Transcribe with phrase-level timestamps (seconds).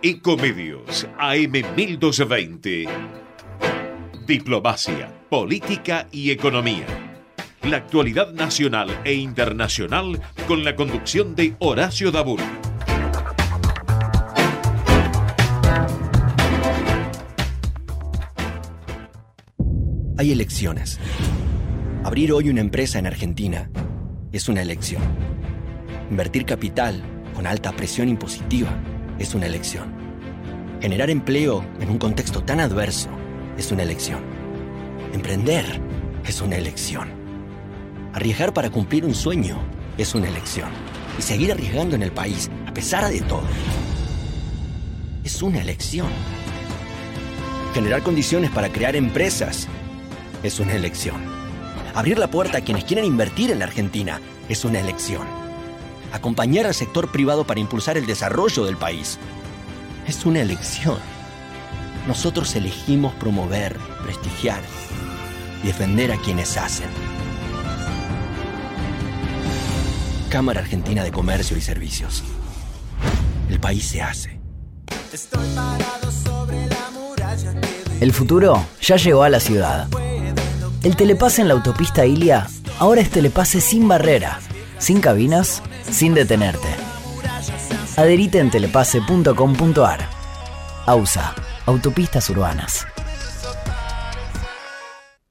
[0.00, 2.86] Ecomedios AM 1220.
[4.28, 6.86] Diplomacia, política y economía.
[7.64, 12.38] La actualidad nacional e internacional con la conducción de Horacio Dabur.
[20.16, 21.00] Hay elecciones.
[22.04, 23.68] Abrir hoy una empresa en Argentina
[24.30, 25.02] es una elección.
[26.08, 27.02] Invertir capital
[27.34, 28.70] con alta presión impositiva
[29.18, 29.92] es una elección.
[30.80, 33.08] Generar empleo en un contexto tan adverso
[33.56, 34.20] es una elección.
[35.12, 35.80] Emprender
[36.24, 37.08] es una elección.
[38.12, 39.58] Arriesgar para cumplir un sueño
[39.96, 40.68] es una elección.
[41.18, 43.42] Y seguir arriesgando en el país, a pesar de todo,
[45.24, 46.08] es una elección.
[47.74, 49.68] Generar condiciones para crear empresas
[50.42, 51.16] es una elección.
[51.94, 55.37] Abrir la puerta a quienes quieren invertir en la Argentina es una elección.
[56.12, 59.18] Acompañar al sector privado para impulsar el desarrollo del país
[60.06, 60.98] es una elección.
[62.06, 64.60] Nosotros elegimos promover, prestigiar
[65.62, 66.88] y defender a quienes hacen.
[70.30, 72.22] Cámara Argentina de Comercio y Servicios.
[73.50, 74.40] El país se hace.
[78.00, 79.88] El futuro ya llegó a la ciudad.
[80.82, 82.46] El telepase en la autopista Ilia
[82.78, 84.38] ahora es telepase sin barrera,
[84.78, 86.68] sin cabinas, sin detenerte.
[87.96, 90.00] Adherite en telepase.com.ar.
[90.86, 91.34] AUSA,
[91.66, 92.86] Autopistas Urbanas.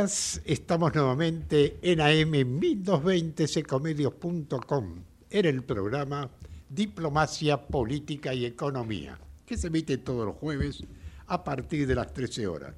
[0.00, 4.94] Estamos nuevamente en AM 1220 secomedios.com
[5.28, 6.30] en el programa
[6.70, 10.82] Diplomacia, Política y Economía, que se emite todos los jueves
[11.26, 12.74] a partir de las 13 horas.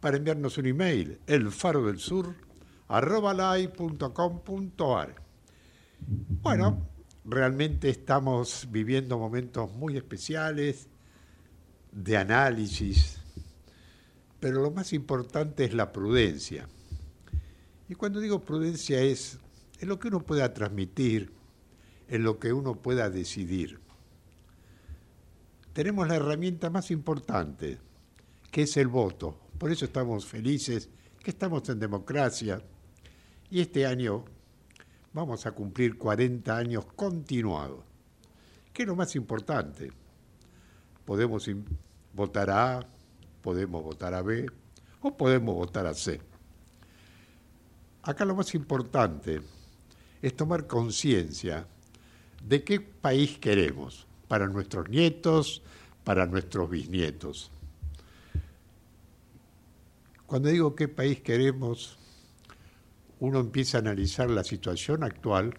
[0.00, 2.34] Para enviarnos un email, el faro del sur,
[2.88, 3.56] arroba
[6.42, 6.88] Bueno,
[7.24, 10.88] realmente estamos viviendo momentos muy especiales
[11.92, 13.20] de análisis,
[14.40, 16.68] pero lo más importante es la prudencia.
[17.88, 19.38] Y cuando digo prudencia es
[19.80, 21.32] en lo que uno pueda transmitir,
[22.08, 23.78] en lo que uno pueda decidir.
[25.72, 27.78] Tenemos la herramienta más importante,
[28.50, 29.38] que es el voto.
[29.58, 30.88] Por eso estamos felices,
[31.22, 32.62] que estamos en democracia.
[33.50, 34.24] Y este año
[35.12, 37.84] vamos a cumplir 40 años continuados.
[38.72, 39.92] ¿Qué es lo más importante?
[41.04, 41.48] Podemos
[42.12, 42.86] votar a
[43.46, 44.44] podemos votar a B
[45.02, 46.20] o podemos votar a C.
[48.02, 49.40] Acá lo más importante
[50.20, 51.64] es tomar conciencia
[52.42, 55.62] de qué país queremos para nuestros nietos,
[56.02, 57.52] para nuestros bisnietos.
[60.26, 61.98] Cuando digo qué país queremos,
[63.20, 65.54] uno empieza a analizar la situación actual,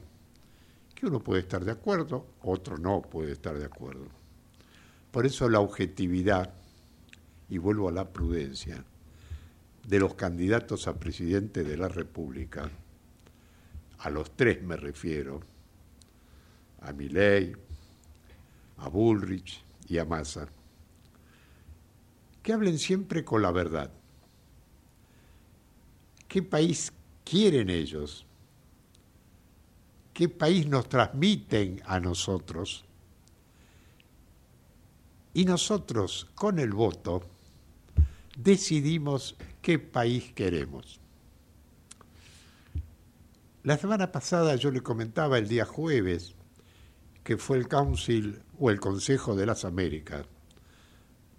[0.93, 4.09] que uno puede estar de acuerdo, otro no puede estar de acuerdo.
[5.09, 6.53] Por eso la objetividad
[7.49, 8.83] y vuelvo a la prudencia,
[9.85, 12.69] de los candidatos a presidente de la República,
[13.99, 15.41] a los tres me refiero,
[16.81, 17.55] a Milei,
[18.77, 20.47] a Bullrich y a Massa,
[22.43, 23.91] que hablen siempre con la verdad.
[26.27, 26.91] ¿Qué país
[27.23, 28.25] quieren ellos?
[30.13, 32.83] ¿Qué país nos transmiten a nosotros?
[35.33, 37.23] Y nosotros, con el voto,
[38.37, 41.01] decidimos qué país queremos.
[43.63, 46.35] La semana pasada yo le comentaba el día jueves
[47.23, 50.25] que fue el Council o el Consejo de las Américas,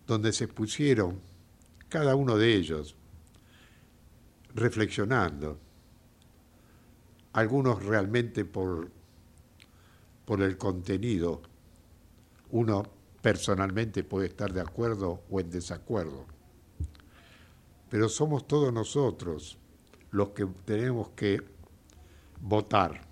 [0.07, 1.21] donde se pusieron
[1.89, 2.97] cada uno de ellos
[4.55, 5.59] reflexionando,
[7.33, 8.91] algunos realmente por,
[10.25, 11.43] por el contenido,
[12.51, 12.83] uno
[13.23, 16.38] personalmente puede estar de acuerdo o en desacuerdo
[17.89, 19.59] pero somos todos nosotros
[20.11, 21.43] los que tenemos que
[22.41, 23.03] votar.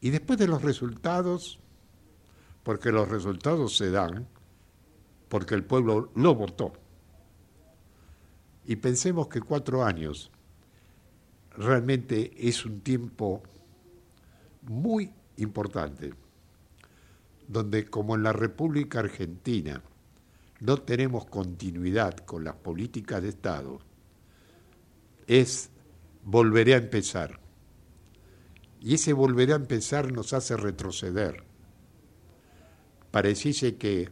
[0.00, 1.58] Y después de los resultados,
[2.62, 4.26] porque los resultados se dan
[5.28, 6.74] porque el pueblo lo votó.
[8.66, 10.30] Y pensemos que cuatro años
[11.56, 13.42] realmente es un tiempo
[14.62, 16.12] muy importante,
[17.48, 19.82] donde como en la República Argentina
[20.62, 23.80] no tenemos continuidad con las políticas de Estado,
[25.26, 25.70] es
[26.22, 27.40] volveré a empezar.
[28.80, 31.42] Y ese volveré a empezar nos hace retroceder.
[33.10, 34.08] Pareciese que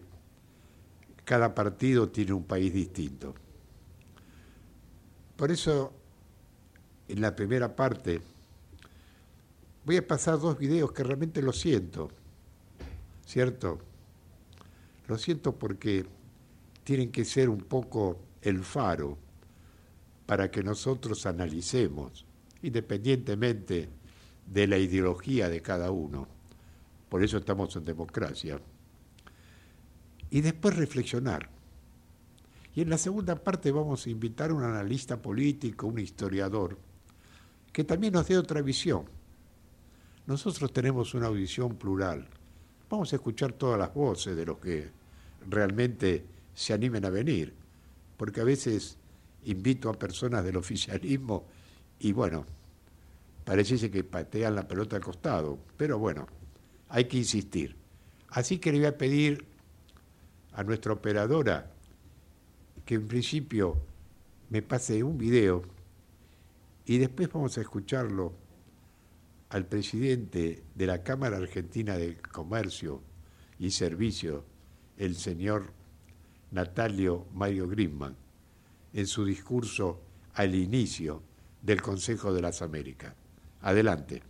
[1.24, 3.32] cada partido tiene un país distinto.
[5.36, 5.92] Por eso,
[7.06, 8.20] en la primera parte,
[9.84, 12.10] voy a pasar dos videos que realmente lo siento,
[13.24, 13.78] ¿cierto?
[15.06, 16.06] Lo siento porque
[16.84, 19.18] tienen que ser un poco el faro
[20.26, 22.24] para que nosotros analicemos,
[22.62, 23.88] independientemente
[24.46, 26.26] de la ideología de cada uno.
[27.08, 28.60] Por eso estamos en democracia.
[30.30, 31.48] Y después reflexionar.
[32.74, 36.78] Y en la segunda parte vamos a invitar a un analista político, un historiador,
[37.72, 39.04] que también nos dé otra visión.
[40.26, 42.28] Nosotros tenemos una audición plural.
[42.88, 44.88] Vamos a escuchar todas las voces de los que
[45.48, 46.24] realmente
[46.54, 47.54] se animen a venir,
[48.16, 48.98] porque a veces
[49.44, 51.46] invito a personas del oficialismo
[51.98, 52.44] y bueno,
[53.44, 56.26] parece que patean la pelota al costado, pero bueno,
[56.88, 57.76] hay que insistir.
[58.28, 59.44] Así que le voy a pedir
[60.52, 61.70] a nuestra operadora
[62.84, 63.76] que en principio
[64.50, 65.62] me pase un video
[66.86, 68.34] y después vamos a escucharlo
[69.50, 73.02] al presidente de la Cámara Argentina de Comercio
[73.58, 74.44] y Servicio,
[74.96, 75.72] el señor
[76.50, 78.16] Natalio Mario Grimman,
[78.92, 80.00] en su discurso
[80.34, 81.22] al inicio
[81.62, 83.14] del Consejo de las Américas.
[83.62, 84.22] Adelante.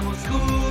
[0.00, 0.69] Vamos juntos.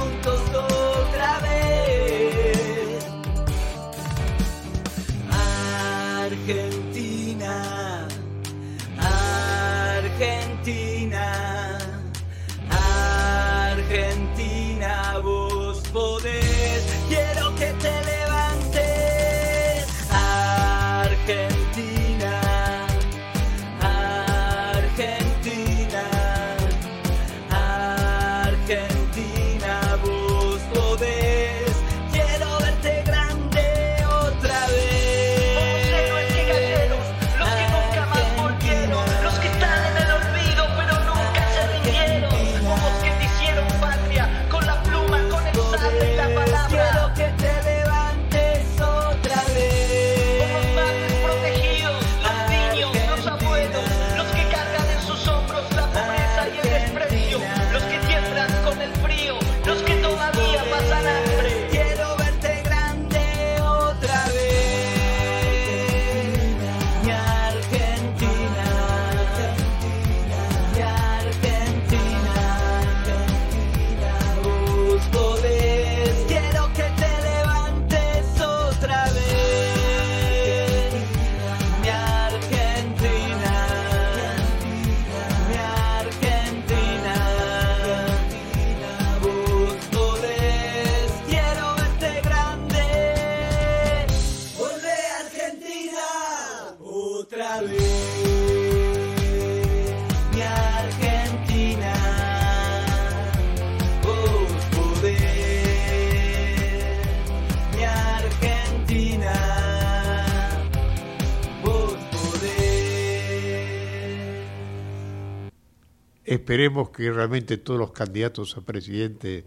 [116.30, 119.46] Esperemos que realmente todos los candidatos a presidente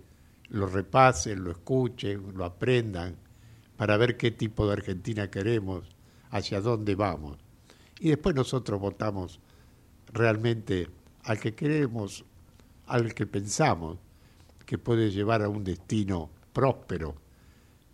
[0.49, 3.15] lo repasen, lo escuchen, lo aprendan,
[3.77, 5.85] para ver qué tipo de Argentina queremos,
[6.31, 7.39] hacia dónde vamos.
[8.01, 9.39] Y después nosotros votamos
[10.13, 10.89] realmente
[11.23, 12.25] al que queremos,
[12.89, 13.99] al que pensamos
[14.67, 17.15] que puede llevar a un destino próspero.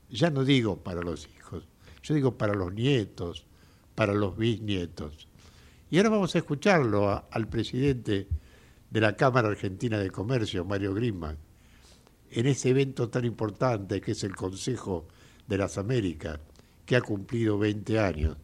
[0.08, 1.68] Ya no digo para los hijos,
[2.02, 3.44] yo digo para los nietos,
[3.94, 5.28] para los bisnietos.
[5.90, 8.28] Y ahora vamos a escucharlo al presidente
[8.90, 11.36] de la Cámara Argentina de Comercio, Mario Grimman,
[12.30, 15.06] en ese evento tan importante que es el Consejo
[15.46, 16.38] de las Américas,
[16.84, 18.36] que ha cumplido 20 años.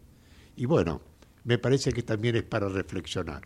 [0.57, 1.01] Y bueno,
[1.45, 3.43] me parece que también es para reflexionar.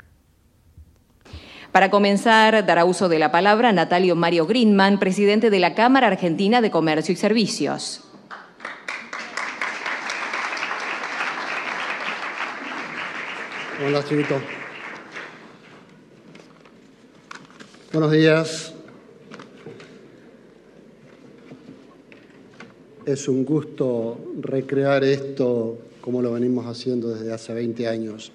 [1.73, 6.61] Para comenzar, dará uso de la palabra Natalio Mario Greenman, presidente de la Cámara Argentina
[6.61, 8.05] de Comercio y Servicios.
[13.85, 14.58] Hola, Chivito.
[17.91, 18.75] Buenos días.
[23.07, 28.31] Es un gusto recrear esto como lo venimos haciendo desde hace 20 años.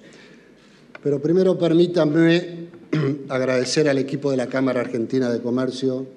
[1.04, 2.70] Pero primero permítanme
[3.30, 6.08] agradecer al equipo de la Cámara Argentina de Comercio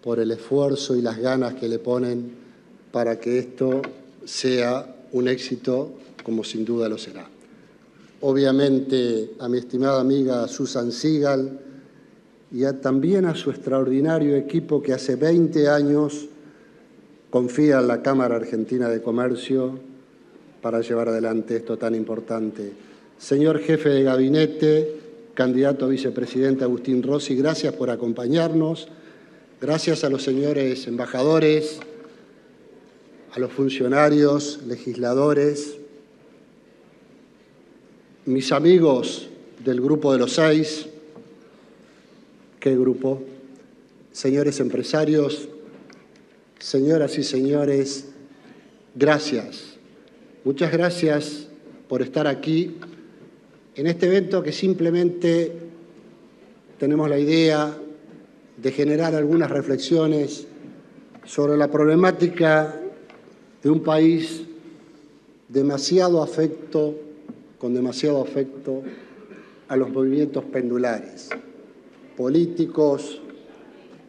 [0.00, 2.30] por el esfuerzo y las ganas que le ponen
[2.92, 3.82] para que esto
[4.24, 7.28] sea un éxito como sin duda lo será.
[8.20, 11.64] Obviamente a mi estimada amiga Susan Sigal
[12.54, 16.26] y también a su extraordinario equipo que hace 20 años
[17.28, 19.76] confía en la Cámara Argentina de Comercio
[20.62, 22.70] para llevar adelante esto tan importante.
[23.18, 25.00] Señor jefe de gabinete,
[25.34, 28.86] candidato a vicepresidente Agustín Rossi, gracias por acompañarnos.
[29.60, 31.80] Gracias a los señores embajadores,
[33.32, 35.74] a los funcionarios, legisladores,
[38.26, 39.26] mis amigos
[39.64, 40.86] del grupo de los seis,
[42.64, 43.20] ¿qué grupo?
[44.10, 45.50] Señores empresarios,
[46.58, 48.06] señoras y señores,
[48.94, 49.74] gracias.
[50.44, 51.46] Muchas gracias
[51.90, 52.76] por estar aquí
[53.74, 55.52] en este evento que simplemente
[56.78, 57.76] tenemos la idea
[58.56, 60.46] de generar algunas reflexiones
[61.26, 62.80] sobre la problemática
[63.62, 64.40] de un país
[65.50, 66.94] demasiado afecto
[67.58, 68.82] con demasiado afecto
[69.68, 71.28] a los movimientos pendulares,
[72.16, 73.20] políticos,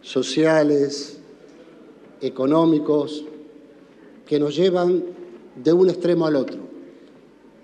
[0.01, 1.19] sociales,
[2.21, 3.25] económicos,
[4.25, 5.03] que nos llevan
[5.55, 6.59] de un extremo al otro.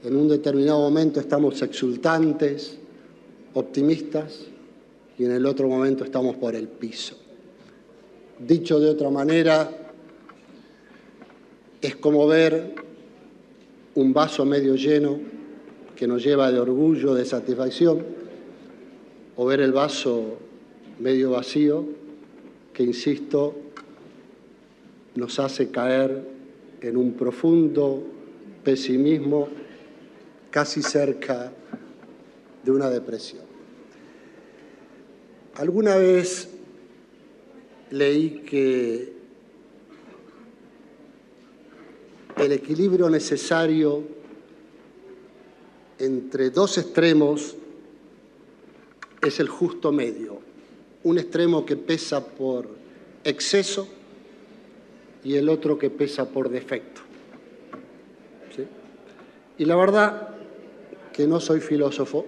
[0.03, 2.77] En un determinado momento estamos exultantes,
[3.53, 4.39] optimistas,
[5.17, 7.15] y en el otro momento estamos por el piso.
[8.39, 9.69] Dicho de otra manera,
[11.81, 12.73] es como ver
[13.95, 15.19] un vaso medio lleno
[15.95, 18.03] que nos lleva de orgullo, de satisfacción,
[19.41, 20.37] o ver el vaso
[20.99, 21.83] medio vacío,
[22.73, 23.55] que, insisto,
[25.15, 26.23] nos hace caer
[26.79, 28.03] en un profundo
[28.63, 29.47] pesimismo
[30.51, 31.51] casi cerca
[32.63, 33.41] de una depresión.
[35.55, 36.47] Alguna vez
[37.89, 39.11] leí que
[42.37, 44.03] el equilibrio necesario
[45.97, 47.55] entre dos extremos
[49.21, 50.39] es el justo medio,
[51.03, 52.67] un extremo que pesa por
[53.23, 53.87] exceso
[55.23, 57.01] y el otro que pesa por defecto.
[59.57, 60.29] Y la verdad
[61.13, 62.25] que no soy filósofo,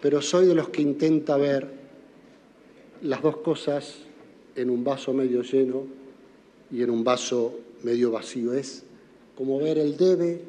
[0.00, 1.68] pero soy de los que intenta ver
[3.02, 3.98] las dos cosas
[4.56, 5.84] en un vaso medio lleno
[6.72, 8.54] y en un vaso medio vacío.
[8.54, 8.82] Es
[9.36, 10.40] como ver el debe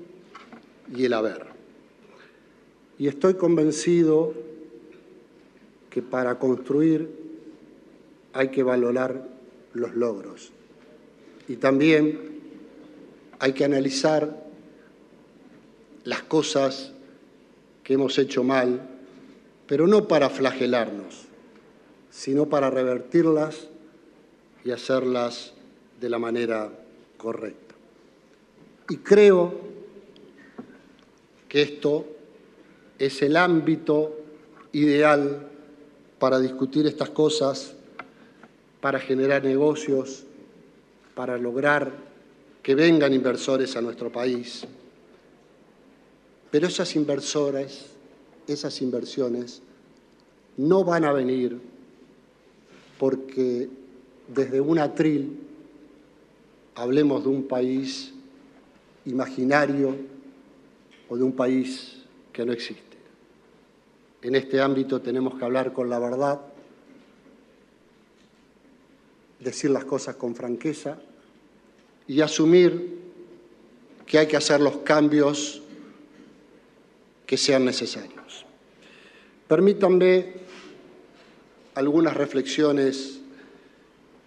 [0.96, 1.46] y el haber.
[2.98, 4.34] Y estoy convencido
[5.90, 7.10] que para construir
[8.34, 9.28] hay que valorar
[9.74, 10.52] los logros.
[11.48, 12.40] Y también
[13.40, 14.46] hay que analizar
[16.04, 16.92] las cosas
[17.84, 18.82] que hemos hecho mal,
[19.68, 21.26] pero no para flagelarnos,
[22.12, 23.68] sino para revertirlas
[24.64, 25.54] y hacerlas
[26.00, 26.70] de la manera
[27.18, 27.76] correcta.
[28.90, 29.54] Y creo
[31.48, 32.06] que esto
[32.98, 34.18] es el ámbito
[34.72, 35.50] ideal
[36.20, 37.74] para discutir estas cosas,
[38.82, 40.26] para generar negocios,
[41.16, 41.92] para lograr
[42.62, 44.66] que vengan inversores a nuestro país.
[46.52, 47.86] Pero esas inversores,
[48.48, 49.62] esas inversiones,
[50.58, 51.60] no van a venir
[52.98, 53.70] porque
[54.28, 55.40] desde un atril
[56.76, 58.14] hablemos de un país
[59.06, 59.96] imaginario
[61.08, 62.89] o de un país que no existe.
[64.22, 66.42] En este ámbito tenemos que hablar con la verdad,
[69.40, 71.00] decir las cosas con franqueza
[72.08, 73.00] y asumir
[74.06, 75.62] que hay que hacer los cambios
[77.26, 78.46] que sean necesarios.
[79.48, 80.34] Permítanme
[81.76, 83.20] algunas reflexiones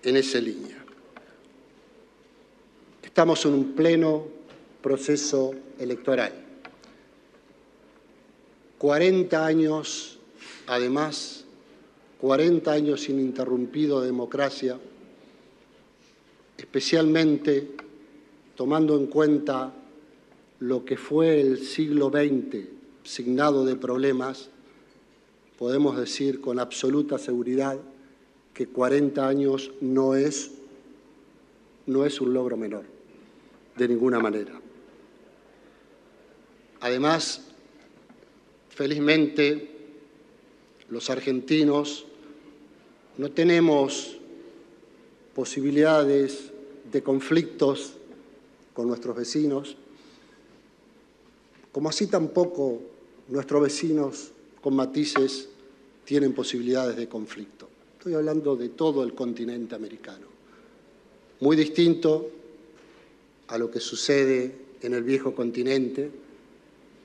[0.02, 0.82] en esa línea.
[3.02, 4.26] Estamos en un pleno
[4.80, 6.32] proceso electoral.
[8.82, 10.18] 40 años,
[10.66, 11.44] además,
[12.20, 14.76] 40 años ininterrumpido de democracia,
[16.58, 17.76] especialmente
[18.56, 19.72] tomando en cuenta
[20.58, 22.66] lo que fue el siglo XX
[23.04, 24.50] signado de problemas,
[25.60, 27.78] podemos decir con absoluta seguridad
[28.52, 30.50] que 40 años no es,
[31.86, 32.82] no es un logro menor,
[33.76, 34.60] de ninguna manera.
[36.80, 37.51] Además,
[38.74, 39.68] felizmente,
[40.88, 42.06] los argentinos
[43.18, 44.16] no tenemos
[45.35, 46.50] posibilidades
[46.90, 47.94] de conflictos
[48.72, 49.76] con nuestros vecinos,
[51.70, 52.80] como así tampoco
[53.28, 54.30] nuestros vecinos
[54.61, 55.48] con matices
[56.04, 57.68] tienen posibilidades de conflicto.
[57.98, 60.26] Estoy hablando de todo el continente americano.
[61.40, 62.30] Muy distinto
[63.48, 66.11] a lo que sucede en el viejo continente,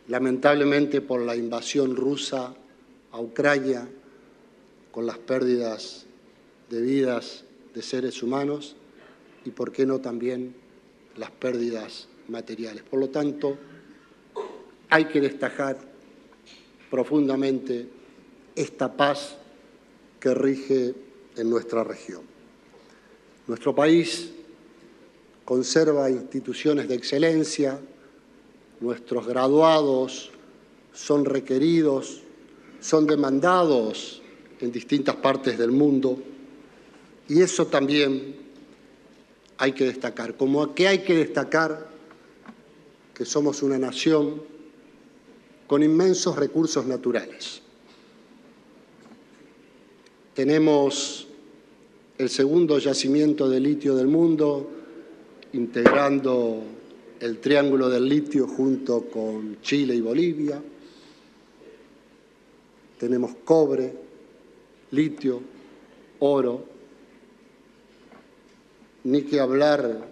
[0.07, 2.53] lamentablemente por la invasión rusa
[3.11, 3.87] a Ucrania,
[4.91, 6.05] con las pérdidas
[6.69, 7.43] de vidas
[7.73, 8.75] de seres humanos
[9.45, 10.55] y, por qué no, también
[11.15, 12.83] las pérdidas materiales.
[12.83, 13.57] Por lo tanto,
[14.89, 15.77] hay que destacar
[16.89, 17.87] profundamente
[18.55, 19.37] esta paz
[20.19, 20.95] que rige
[21.35, 22.21] en nuestra región.
[23.45, 24.31] Nuestro país
[25.45, 27.79] conserva instituciones de excelencia,
[28.79, 30.31] nuestros graduados
[30.93, 32.21] son requeridos,
[32.79, 34.21] son demandados
[34.59, 36.19] en distintas partes del mundo
[37.27, 38.35] y eso también
[39.57, 40.35] hay que destacar.
[40.37, 41.89] Como que hay que destacar
[43.13, 44.41] que somos una nación
[45.65, 47.61] con inmensos recursos naturales.
[50.33, 51.27] Tenemos
[52.17, 54.69] el segundo yacimiento de litio del mundo,
[55.53, 56.63] integrando
[57.19, 60.61] el Triángulo del Litio junto con Chile y Bolivia.
[62.99, 63.93] Tenemos cobre,
[64.91, 65.41] litio,
[66.19, 66.65] oro,
[69.03, 70.09] ni que hablar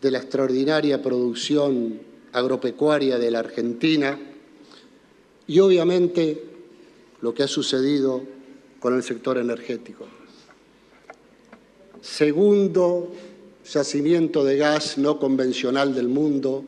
[0.00, 2.00] de la extraordinaria producción
[2.32, 4.18] agropecuaria de la Argentina
[5.46, 6.44] y obviamente
[7.20, 8.22] lo que ha sucedido
[8.78, 10.06] con el sector energético.
[12.00, 13.12] Segundo
[13.72, 16.64] yacimiento de gas no convencional del mundo,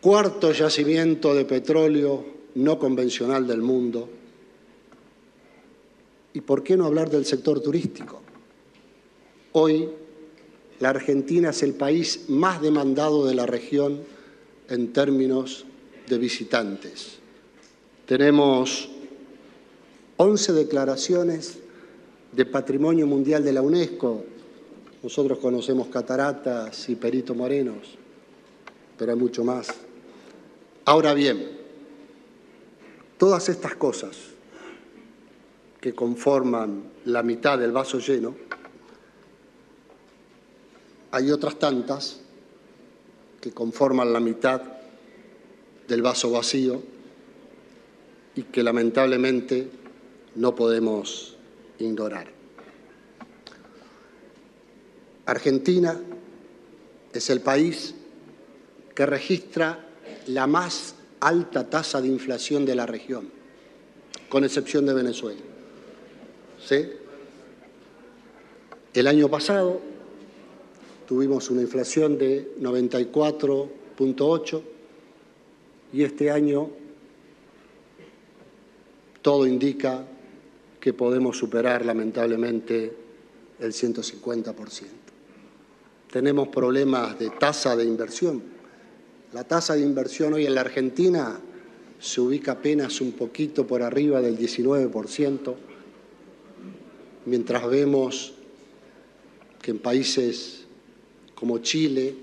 [0.00, 4.08] cuarto yacimiento de petróleo no convencional del mundo.
[6.32, 8.20] ¿Y por qué no hablar del sector turístico?
[9.52, 9.88] Hoy
[10.80, 14.00] la Argentina es el país más demandado de la región
[14.68, 15.64] en términos
[16.08, 17.18] de visitantes.
[18.06, 18.88] Tenemos
[20.16, 21.58] 11 declaraciones
[22.32, 24.24] de Patrimonio Mundial de la UNESCO.
[25.04, 27.98] Nosotros conocemos cataratas y Perito Morenos,
[28.96, 29.68] pero hay mucho más.
[30.86, 31.46] Ahora bien,
[33.18, 34.16] todas estas cosas
[35.78, 38.34] que conforman la mitad del vaso lleno
[41.10, 42.20] hay otras tantas
[43.42, 44.62] que conforman la mitad
[45.86, 46.82] del vaso vacío
[48.34, 49.68] y que lamentablemente
[50.34, 51.36] no podemos
[51.78, 52.33] ignorar.
[55.26, 55.98] Argentina
[57.12, 57.94] es el país
[58.94, 59.88] que registra
[60.26, 63.30] la más alta tasa de inflación de la región,
[64.28, 65.40] con excepción de Venezuela.
[68.92, 69.80] El año pasado
[71.06, 74.62] tuvimos una inflación de 94.8
[75.92, 76.70] y este año
[79.22, 80.04] todo indica
[80.80, 82.92] que podemos superar lamentablemente
[83.58, 85.03] el 150%.
[86.14, 88.40] Tenemos problemas de tasa de inversión.
[89.32, 91.40] La tasa de inversión hoy en la Argentina
[91.98, 95.54] se ubica apenas un poquito por arriba del 19%,
[97.26, 98.32] mientras vemos
[99.60, 100.66] que en países
[101.34, 102.14] como Chile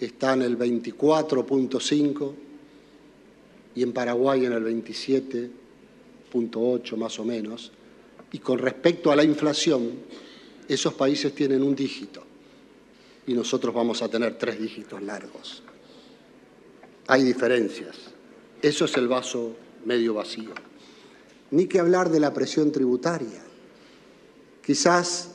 [0.00, 2.32] está en el 24.5
[3.76, 7.70] y en Paraguay en el 27.8 más o menos.
[8.32, 9.92] Y con respecto a la inflación,
[10.66, 12.31] esos países tienen un dígito
[13.26, 15.62] y nosotros vamos a tener tres dígitos largos.
[17.08, 17.96] Hay diferencias.
[18.60, 20.52] Eso es el vaso medio vacío.
[21.50, 23.42] Ni que hablar de la presión tributaria.
[24.64, 25.30] Quizás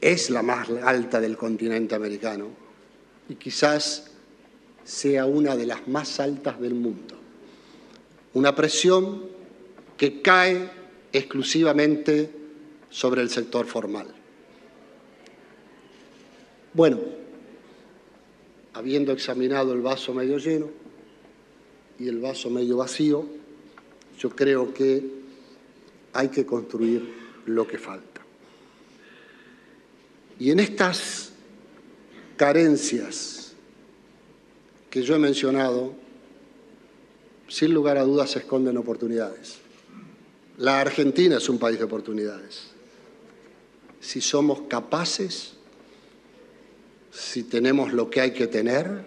[0.00, 2.48] es la más alta del continente americano
[3.28, 4.10] y quizás
[4.84, 7.14] sea una de las más altas del mundo.
[8.34, 9.22] Una presión
[9.96, 10.70] que cae
[11.12, 12.30] exclusivamente
[12.90, 14.08] sobre el sector formal.
[16.74, 16.98] Bueno,
[18.72, 20.68] habiendo examinado el vaso medio lleno
[22.00, 23.24] y el vaso medio vacío,
[24.18, 25.08] yo creo que
[26.12, 27.14] hay que construir
[27.46, 28.20] lo que falta.
[30.40, 31.32] Y en estas
[32.36, 33.52] carencias
[34.90, 35.94] que yo he mencionado,
[37.46, 39.58] sin lugar a dudas se esconden oportunidades.
[40.58, 42.70] La Argentina es un país de oportunidades.
[44.00, 45.54] Si somos capaces
[47.14, 49.04] si tenemos lo que hay que tener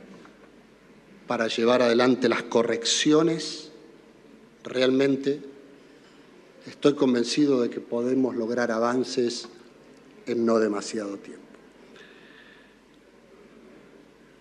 [1.28, 3.70] para llevar adelante las correcciones,
[4.63, 5.41] realmente
[6.65, 9.50] estoy convencido de que podemos lograr avances
[10.26, 11.43] en no demasiado tiempo.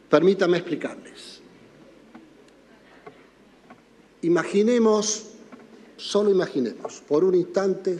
[0.09, 1.41] Permítame explicarles.
[4.23, 5.31] Imaginemos,
[5.97, 7.99] solo imaginemos, por un instante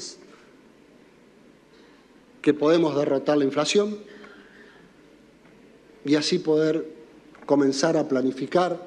[2.41, 3.99] que podemos derrotar la inflación
[6.07, 6.87] y así poder
[7.47, 8.81] comenzar a planificar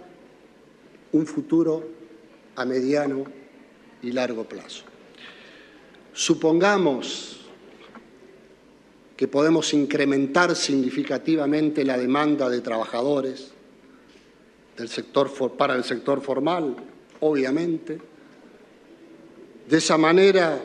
[1.11, 1.85] un futuro
[2.55, 3.25] a mediano
[4.01, 4.83] y largo plazo.
[6.13, 7.41] Supongamos
[9.17, 13.51] que podemos incrementar significativamente la demanda de trabajadores
[14.77, 16.77] del sector, para el sector formal,
[17.19, 17.99] obviamente.
[19.67, 20.57] De esa manera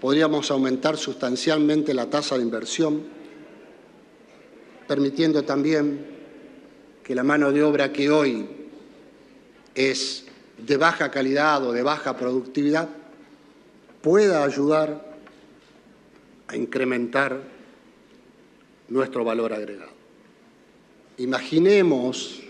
[0.00, 3.15] podríamos aumentar sustancialmente la tasa de inversión
[4.86, 6.06] permitiendo también
[7.02, 8.46] que la mano de obra que hoy
[9.74, 10.24] es
[10.58, 12.88] de baja calidad o de baja productividad
[14.02, 15.16] pueda ayudar
[16.48, 17.42] a incrementar
[18.88, 19.92] nuestro valor agregado.
[21.18, 22.42] Imaginemos,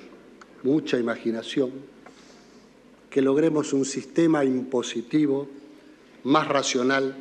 [0.62, 1.70] mucha imaginación,
[3.11, 5.49] que logremos un sistema impositivo
[6.25, 7.16] más racional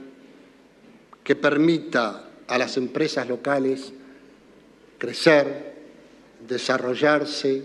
[1.23, 3.93] que permita a las empresas locales
[4.97, 5.73] crecer,
[6.47, 7.63] desarrollarse,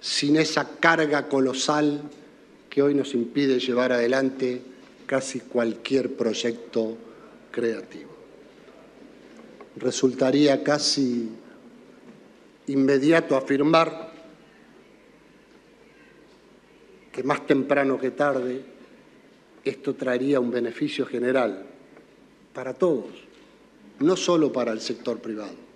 [0.00, 2.02] sin esa carga colosal
[2.70, 4.62] que hoy nos impide llevar adelante
[5.06, 6.96] casi cualquier proyecto
[7.50, 8.10] creativo.
[9.76, 11.28] Resultaría casi
[12.66, 14.12] inmediato afirmar
[17.12, 18.62] que más temprano que tarde
[19.64, 21.64] esto traería un beneficio general
[22.52, 23.10] para todos,
[24.00, 25.67] no solo para el sector privado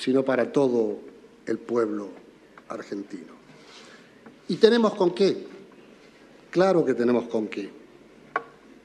[0.00, 0.96] sino para todo
[1.44, 2.08] el pueblo
[2.68, 3.34] argentino.
[4.48, 5.46] ¿Y tenemos con qué?
[6.50, 7.68] Claro que tenemos con qué.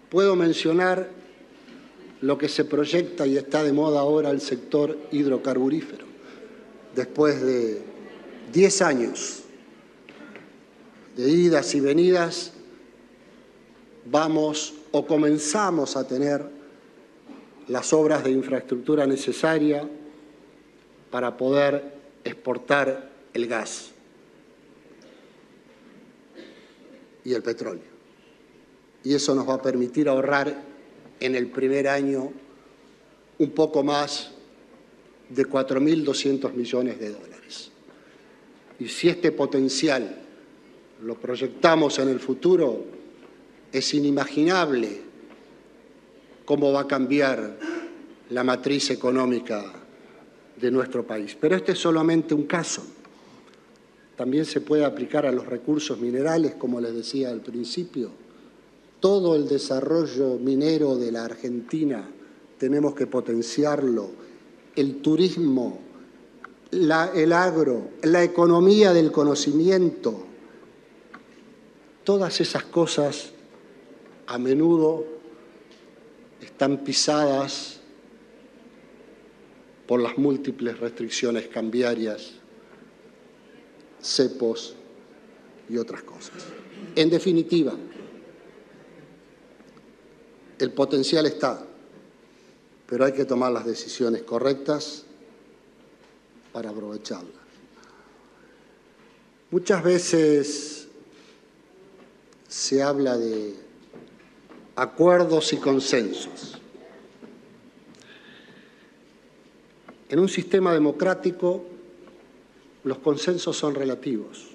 [0.10, 1.08] Puedo mencionar
[2.20, 6.06] lo que se proyecta y está de moda ahora el sector hidrocarburífero.
[6.94, 7.82] Después de
[8.52, 9.44] 10 años
[11.16, 12.52] de idas y venidas,
[14.04, 16.46] vamos o comenzamos a tener
[17.70, 19.88] las obras de infraestructura necesaria
[21.16, 21.82] para poder
[22.26, 23.92] exportar el gas
[27.24, 27.86] y el petróleo.
[29.02, 30.62] Y eso nos va a permitir ahorrar
[31.22, 32.34] en el primer año
[33.40, 34.32] un poco más
[35.30, 37.72] de 4.200 millones de dólares.
[38.78, 40.18] Y si este potencial
[41.02, 42.84] lo proyectamos en el futuro,
[43.72, 45.00] es inimaginable
[46.44, 47.58] cómo va a cambiar
[48.32, 49.85] la matriz económica
[50.60, 51.38] de nuestro país.
[51.40, 52.84] Pero este es solamente un caso.
[54.16, 58.10] También se puede aplicar a los recursos minerales, como les decía al principio.
[59.00, 62.08] Todo el desarrollo minero de la Argentina
[62.58, 64.10] tenemos que potenciarlo.
[64.76, 65.80] El turismo,
[66.72, 70.26] el agro, la economía del conocimiento,
[72.04, 73.32] todas esas cosas
[74.28, 75.06] a menudo
[76.42, 77.75] están pisadas
[79.88, 82.32] por las múltiples restricciones cambiarias,
[84.02, 84.76] cepos
[85.70, 86.46] y otras cosas.
[86.96, 87.74] En definitiva,
[90.60, 91.66] el potencial está,
[92.88, 95.04] pero hay que tomar las decisiones correctas
[96.52, 97.46] para aprovecharla.
[99.52, 100.88] Muchas veces
[102.48, 103.56] se habla de
[104.76, 106.60] acuerdos y consensos.
[110.16, 111.66] En un sistema democrático
[112.86, 114.48] los consensos son relativos.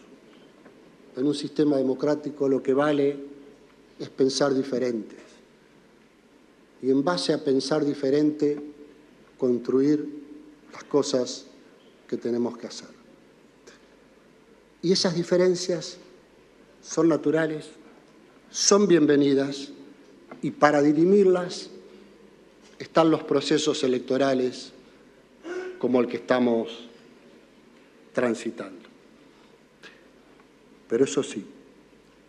[1.18, 3.14] en un sistema democrático lo que vale
[3.99, 5.16] es pensar diferente.
[6.81, 8.59] Y en base a pensar diferente,
[9.37, 10.09] construir
[10.73, 11.44] las cosas
[12.09, 12.88] que tenemos que hacer.
[14.81, 15.99] Y esas diferencias
[16.81, 17.68] son naturales,
[18.51, 19.73] son bienvenidas
[20.40, 21.68] y para dirimirlas
[22.79, 24.73] están los procesos electorales
[25.81, 26.69] como el que estamos
[28.12, 28.88] transitando.
[30.88, 31.45] Pero eso sí,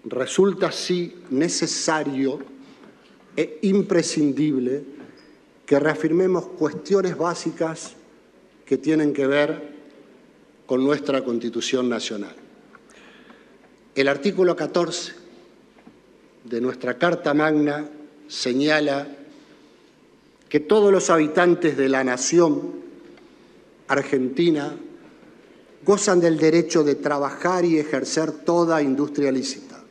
[0.06, 2.40] resulta sí necesario
[3.36, 4.84] e imprescindible
[5.66, 7.94] que reafirmemos cuestiones básicas
[8.66, 9.72] que tienen que ver
[10.66, 12.36] con nuestra Constitución Nacional.
[13.94, 15.14] El artículo 14
[16.46, 17.90] de nuestra Carta Magna
[18.30, 19.08] señala
[20.48, 22.81] que todos los habitantes de la nación
[23.92, 24.76] argentina
[25.84, 29.84] gozan del derecho de trabajar y ejercer toda industria lícita,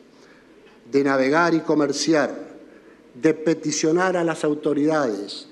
[0.91, 2.51] de navegar y comerciar,
[3.15, 5.49] de peticionar a las autoridades,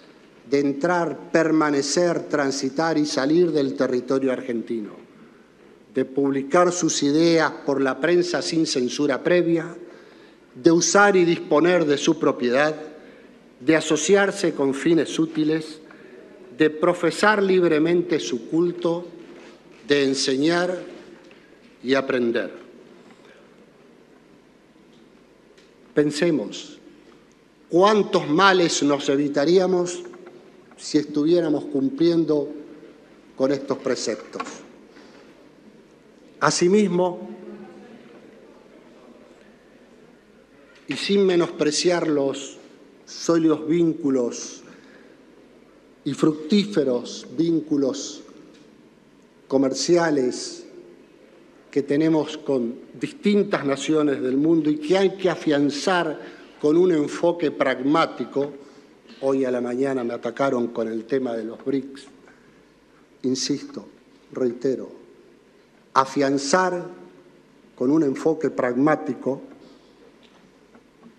[0.48, 4.92] de entrar, permanecer, transitar y salir del territorio argentino,
[5.94, 9.76] de publicar sus ideas por la prensa sin censura previa,
[10.54, 12.74] de usar y disponer de su propiedad,
[13.60, 15.80] de asociarse con fines útiles,
[16.58, 19.06] de profesar libremente su culto,
[19.86, 20.82] de enseñar
[21.84, 22.52] y aprender.
[25.94, 26.78] Pensemos,
[27.68, 30.02] ¿cuántos males nos evitaríamos
[30.76, 32.48] si estuviéramos cumpliendo
[33.36, 34.42] con estos preceptos?
[36.40, 37.30] Asimismo,
[40.88, 42.56] y sin menospreciar los
[43.06, 44.62] sólidos vínculos
[46.08, 48.22] y fructíferos vínculos
[49.46, 50.64] comerciales
[51.70, 56.18] que tenemos con distintas naciones del mundo y que hay que afianzar
[56.62, 58.54] con un enfoque pragmático.
[59.20, 62.06] Hoy a la mañana me atacaron con el tema de los BRICS.
[63.24, 63.86] Insisto,
[64.32, 64.90] reitero,
[65.92, 66.86] afianzar
[67.76, 69.42] con un enfoque pragmático,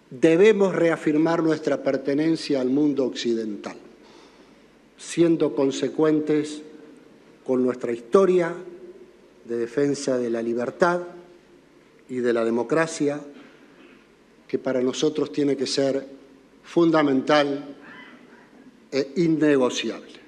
[0.10, 3.78] debemos reafirmar nuestra pertenencia al mundo occidental,
[5.00, 6.62] siendo consecuentes
[7.46, 8.54] con nuestra historia
[9.46, 11.02] de defensa de la libertad
[12.10, 13.20] y de la democracia,
[14.48, 16.06] que para nosotros tiene que ser
[16.64, 17.76] fundamental
[18.92, 20.20] e innegociable.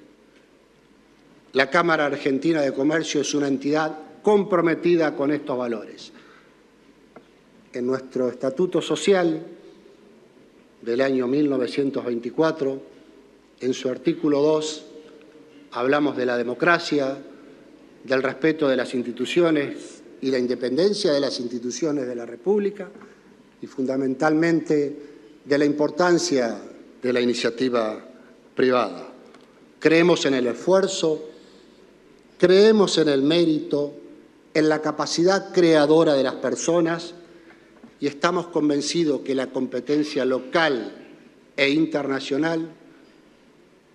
[1.52, 6.12] La Cámara Argentina de Comercio es una entidad comprometida con estos valores.
[7.74, 9.44] En nuestro Estatuto Social
[10.80, 12.91] del año 1924,
[13.62, 14.84] en su artículo 2,
[15.70, 17.16] hablamos de la democracia,
[18.02, 22.90] del respeto de las instituciones y la independencia de las instituciones de la República
[23.60, 24.96] y fundamentalmente
[25.44, 26.58] de la importancia
[27.00, 28.04] de la iniciativa
[28.56, 29.08] privada.
[29.78, 31.30] Creemos en el esfuerzo,
[32.38, 33.94] creemos en el mérito,
[34.54, 37.14] en la capacidad creadora de las personas
[38.00, 40.92] y estamos convencidos que la competencia local
[41.56, 42.81] e internacional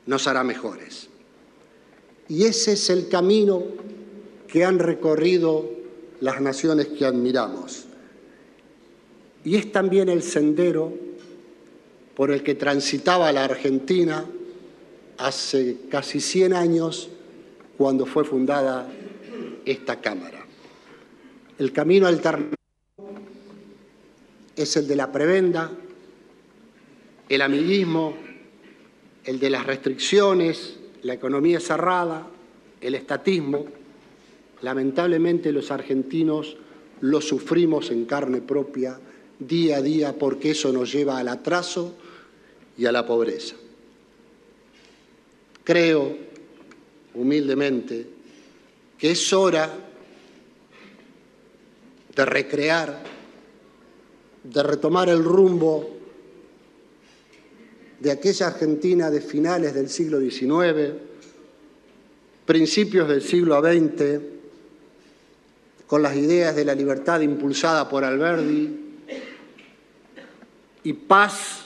[0.08, 1.10] nos hará mejores.
[2.28, 3.64] Y ese es el camino
[4.48, 5.70] que han recorrido
[6.20, 7.86] las naciones que admiramos.
[9.46, 10.92] Y es también el sendero
[12.16, 14.26] por el que transitaba la Argentina
[15.18, 17.10] hace casi 100 años
[17.78, 18.90] cuando fue fundada
[19.66, 20.46] esta Cámara.
[21.60, 22.56] El camino alternativo
[24.56, 25.72] es el de la prebenda,
[27.30, 28.16] el amiguismo,
[29.28, 32.26] el de las restricciones, la economía cerrada,
[32.80, 33.66] el estatismo,
[34.62, 36.56] lamentablemente los argentinos
[37.02, 38.98] lo sufrimos en carne propia
[39.38, 41.94] día a día porque eso nos lleva al atraso
[42.78, 43.56] y a la pobreza.
[45.66, 46.18] Creo,
[47.14, 48.08] humildemente,
[48.98, 49.70] que es hora
[52.16, 53.04] de recrear,
[54.42, 55.97] de retomar el rumbo
[58.00, 60.94] de aquella Argentina de finales del siglo XIX,
[62.46, 64.22] principios del siglo XX,
[65.88, 68.86] con las ideas de la libertad impulsada por Alberdi,
[70.84, 71.66] y paz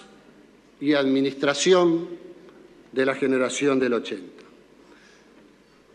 [0.80, 2.08] y administración
[2.92, 4.24] de la generación del 80.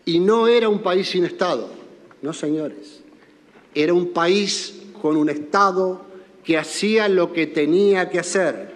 [0.05, 1.69] Y no era un país sin Estado,
[2.23, 3.01] no señores,
[3.75, 6.07] era un país con un Estado
[6.45, 8.76] que hacía lo que tenía que hacer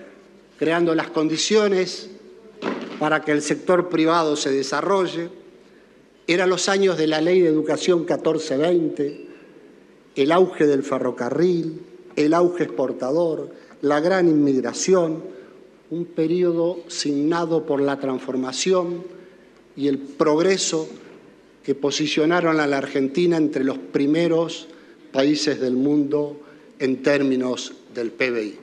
[0.61, 2.11] creando las condiciones
[2.99, 5.31] para que el sector privado se desarrolle.
[6.27, 9.27] Eran los años de la Ley de Educación 1420,
[10.16, 11.81] el auge del ferrocarril,
[12.14, 15.25] el auge exportador, la gran inmigración,
[15.88, 19.03] un periodo signado por la transformación
[19.77, 20.90] y el progreso
[21.64, 24.68] que posicionaron a la Argentina entre los primeros
[25.11, 26.38] países del mundo
[26.79, 28.59] en términos del PBI.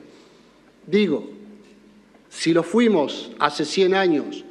[0.86, 1.37] Digo,
[2.38, 4.44] si lo fuimos hace 100 años,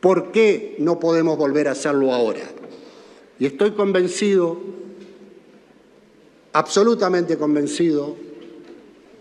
[0.00, 2.40] ¿por qué no podemos volver a hacerlo ahora?
[3.38, 4.60] Y estoy convencido,
[6.52, 8.16] absolutamente convencido,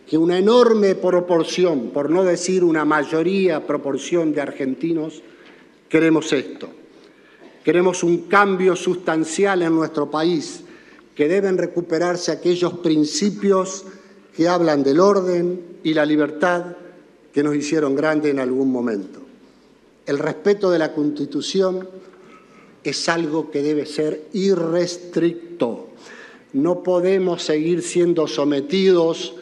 [0.07, 5.21] que una enorme proporción, por no decir una mayoría proporción de argentinos,
[5.87, 6.67] queremos esto.
[7.63, 10.63] Queremos un cambio sustancial en nuestro país,
[11.13, 13.85] que deben recuperarse aquellos principios
[14.35, 16.75] que hablan del orden y la libertad
[17.33, 19.19] que nos hicieron grandes en algún momento.
[20.05, 21.87] El respeto de la Constitución
[22.83, 25.89] es algo que debe ser irrestricto.
[26.53, 29.35] No podemos seguir siendo sometidos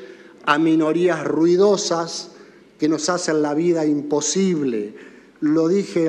[0.45, 2.31] a minorías ruidosas
[2.79, 4.93] que nos hacen la vida imposible.
[5.41, 6.07] Lo dije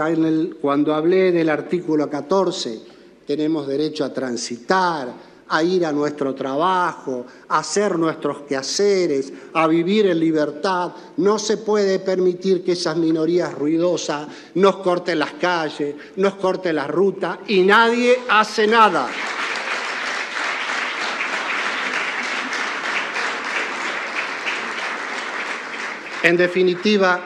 [0.60, 2.80] cuando hablé del artículo 14,
[3.26, 5.12] tenemos derecho a transitar,
[5.48, 10.92] a ir a nuestro trabajo, a hacer nuestros quehaceres, a vivir en libertad.
[11.16, 16.86] No se puede permitir que esas minorías ruidosas nos corten las calles, nos corten la
[16.86, 19.08] ruta y nadie hace nada.
[26.22, 27.20] En definitiva,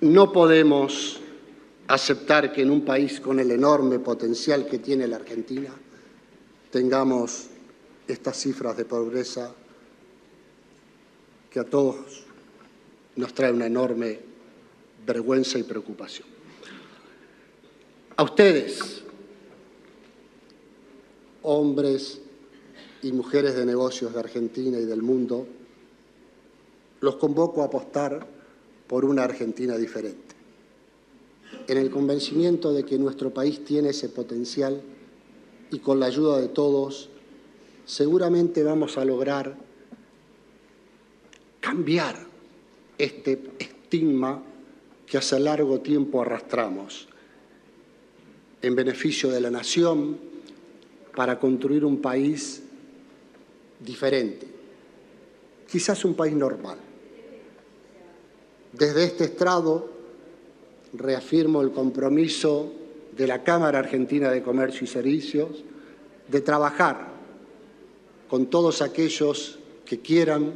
[0.00, 1.20] no podemos
[1.88, 5.70] aceptar que en un país con el enorme potencial que tiene la Argentina
[6.70, 7.46] tengamos
[8.06, 9.52] estas cifras de pobreza
[11.50, 12.24] que a todos
[13.16, 14.20] nos trae una enorme
[15.04, 16.28] vergüenza y preocupación.
[18.16, 19.02] A ustedes,
[21.42, 22.20] hombres
[23.02, 25.46] y mujeres de negocios de Argentina y del mundo,
[27.00, 28.26] los convoco a apostar
[28.86, 30.34] por una Argentina diferente,
[31.66, 34.82] en el convencimiento de que nuestro país tiene ese potencial
[35.70, 37.08] y con la ayuda de todos
[37.84, 39.56] seguramente vamos a lograr
[41.60, 42.16] cambiar
[42.98, 44.42] este estigma
[45.06, 47.08] que hace largo tiempo arrastramos
[48.62, 50.18] en beneficio de la nación
[51.14, 52.62] para construir un país
[53.80, 54.46] diferente,
[55.70, 56.78] quizás un país normal.
[58.72, 59.90] Desde este estrado
[60.92, 62.72] reafirmo el compromiso
[63.20, 65.62] de la Cámara Argentina de Comercio y Servicios
[66.26, 67.08] de trabajar
[68.30, 70.54] con todos aquellos que quieran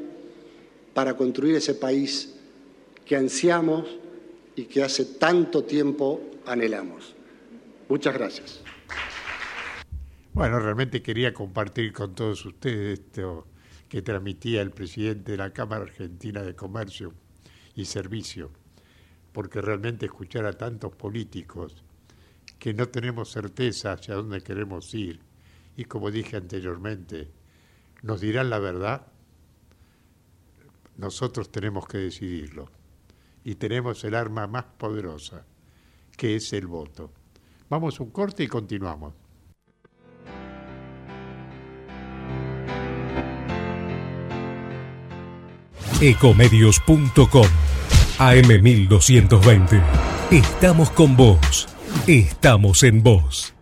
[0.94, 2.34] para construir ese país
[3.04, 3.84] que ansiamos
[4.56, 7.14] y que hace tanto tiempo anhelamos.
[7.86, 8.62] Muchas gracias.
[10.32, 13.46] Bueno, realmente quería compartir con todos ustedes esto
[13.90, 17.12] que transmitía el presidente de la Cámara Argentina de Comercio
[17.74, 18.50] y Servicio,
[19.32, 21.83] porque realmente escuchar a tantos políticos
[22.64, 25.20] que no tenemos certeza hacia dónde queremos ir
[25.76, 27.30] y como dije anteriormente,
[28.00, 29.06] nos dirán la verdad,
[30.96, 32.70] nosotros tenemos que decidirlo
[33.44, 35.44] y tenemos el arma más poderosa,
[36.16, 37.12] que es el voto.
[37.68, 39.12] Vamos un corte y continuamos.
[46.00, 47.46] Ecomedios.com
[48.18, 49.82] AM1220.
[50.30, 51.73] Estamos con vos.
[52.06, 53.54] Estamos en vos.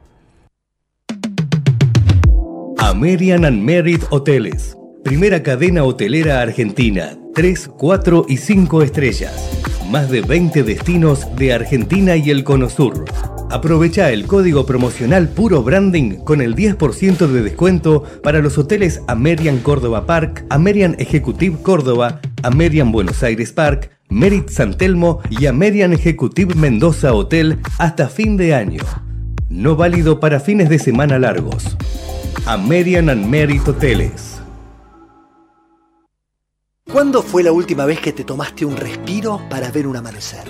[2.78, 4.76] American and Merit Hoteles.
[5.04, 7.16] Primera cadena hotelera argentina.
[7.34, 9.62] 3, 4 y 5 estrellas.
[9.88, 13.04] Más de 20 destinos de Argentina y el Cono Sur.
[13.52, 19.58] Aprovecha el código promocional Puro Branding con el 10% de descuento para los hoteles American
[19.58, 26.54] Córdoba Park, American Executive Córdoba, American Buenos Aires Park, Merit San Telmo y American Executive
[26.54, 28.82] Mendoza Hotel hasta fin de año.
[29.48, 31.78] No válido para fines de semana largos.
[32.44, 34.42] American and Merit Hoteles.
[36.92, 40.44] ¿Cuándo fue la última vez que te tomaste un respiro para ver un amanecer?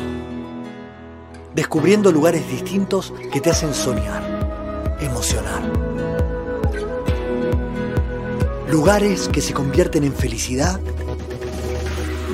[1.54, 5.62] Descubriendo lugares distintos que te hacen soñar, emocionar.
[8.68, 10.80] Lugares que se convierten en felicidad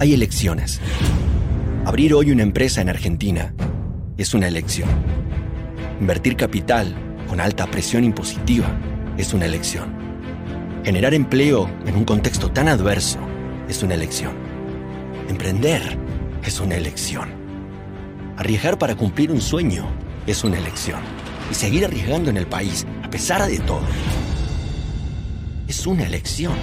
[0.00, 0.80] Hay elecciones.
[1.84, 3.54] Abrir hoy una empresa en Argentina
[4.16, 4.88] es una elección.
[6.00, 6.92] Invertir capital
[7.28, 8.66] con alta presión impositiva
[9.16, 9.94] es una elección.
[10.84, 13.20] Generar empleo en un contexto tan adverso
[13.68, 14.32] es una elección.
[15.28, 15.96] Emprender
[16.44, 17.28] es una elección.
[18.36, 19.86] Arriesgar para cumplir un sueño
[20.26, 21.00] es una elección.
[21.52, 23.86] Y seguir arriesgando en el país, a pesar de todo,
[25.68, 26.54] es una elección.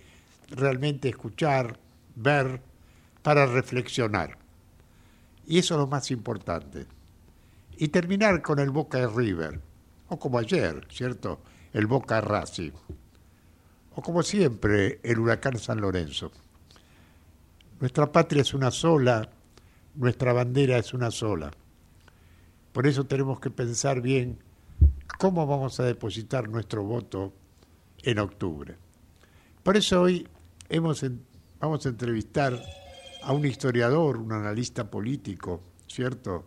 [0.49, 1.77] realmente escuchar,
[2.15, 2.59] ver,
[3.21, 4.39] para reflexionar.
[5.45, 6.87] Y eso es lo más importante.
[7.77, 9.59] Y terminar con el Boca River,
[10.09, 11.41] o como ayer, ¿cierto?
[11.73, 12.71] El Boca Racing.
[13.93, 16.31] O como siempre, el Huracán San Lorenzo.
[17.79, 19.29] Nuestra patria es una sola,
[19.93, 21.51] nuestra bandera es una sola.
[22.73, 24.39] Por eso tenemos que pensar bien
[25.19, 27.33] cómo vamos a depositar nuestro voto
[28.03, 28.77] en octubre.
[29.63, 30.27] Por eso hoy
[30.69, 31.05] hemos,
[31.59, 32.59] vamos a entrevistar
[33.23, 36.45] a un historiador, un analista político, ¿cierto?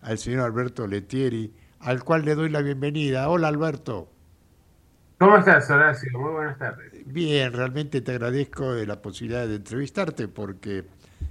[0.00, 3.28] Al señor Alberto Letieri, al cual le doy la bienvenida.
[3.28, 4.08] Hola Alberto.
[5.18, 6.18] ¿Cómo estás, Horacio?
[6.18, 6.90] Muy buenas tardes.
[7.06, 10.84] Bien, realmente te agradezco la posibilidad de entrevistarte porque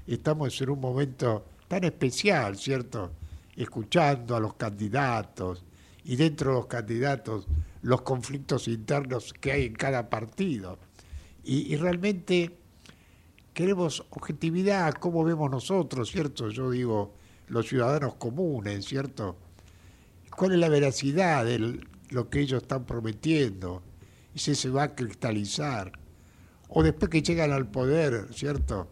[0.08, 3.12] estamos en un momento tan especial, ¿cierto?
[3.56, 5.66] Escuchando a los candidatos
[6.04, 7.48] y dentro de los candidatos
[7.82, 10.78] los conflictos internos que hay en cada partido.
[11.44, 12.58] Y, realmente
[13.54, 16.50] queremos objetividad, cómo vemos nosotros, ¿cierto?
[16.50, 17.16] Yo digo,
[17.48, 19.38] los ciudadanos comunes, ¿cierto?
[20.36, 23.82] ¿Cuál es la veracidad de lo que ellos están prometiendo?
[24.36, 25.92] Y si se va a cristalizar.
[26.70, 28.88] O después que llegan al poder, ¿cierto?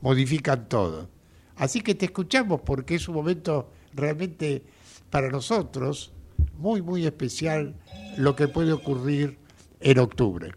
[0.00, 1.08] Modifican todo.
[1.56, 4.64] Así que te escuchamos porque es un momento realmente
[5.10, 6.14] para nosotros
[6.58, 7.74] muy, muy especial
[8.18, 9.38] lo que puede ocurrir
[9.80, 10.52] en octubre.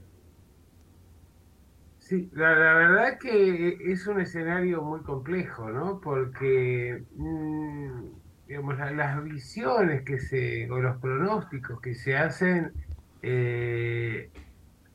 [2.00, 6.02] Sí, la, verdad es que es un escenario muy complejo, ¿no?
[6.02, 8.06] Porque mm,
[8.47, 12.74] digamos, las visiones que se, o los pronósticos que se hacen
[13.22, 14.32] eh,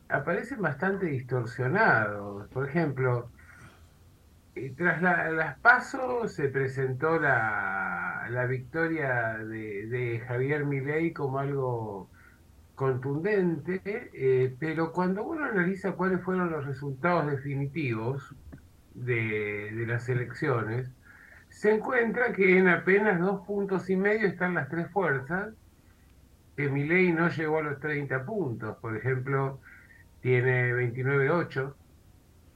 [0.09, 2.49] aparecen bastante distorsionados.
[2.49, 3.31] Por ejemplo,
[4.77, 12.09] tras las pasos se presentó la, la victoria de, Javier Milei como algo
[12.75, 18.35] contundente, eh, pero cuando uno analiza cuáles fueron los resultados definitivos
[18.95, 20.89] de, de, las elecciones,
[21.49, 25.53] se encuentra que en apenas dos puntos y medio están las tres fuerzas,
[26.57, 29.61] que Milei no llegó a los 30 puntos, por ejemplo,
[30.21, 31.75] tiene 29.8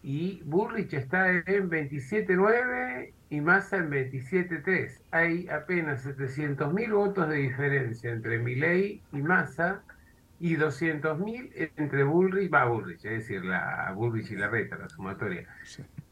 [0.03, 5.03] y Burrich está en 27.9 y Massa en 27.3.
[5.11, 9.83] Hay apenas 700.000 votos de diferencia entre Milei y Massa
[10.41, 15.49] y 200.000 entre Bullrich, va Bullrich, es decir, la Bullrich y la Reta, la sumatoria.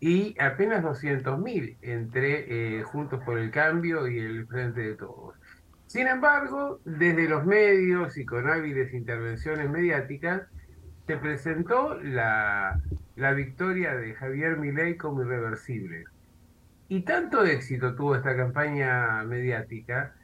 [0.01, 5.37] Y apenas 200.000 entre eh, Juntos por el Cambio y el Frente de Todos.
[5.87, 10.43] Sin embargo, desde los medios y con hábiles intervenciones mediáticas,
[11.07, 12.81] se presentó la,
[13.17, 16.05] la victoria de Javier Milei como irreversible.
[16.89, 20.15] Y tanto éxito tuvo esta campaña mediática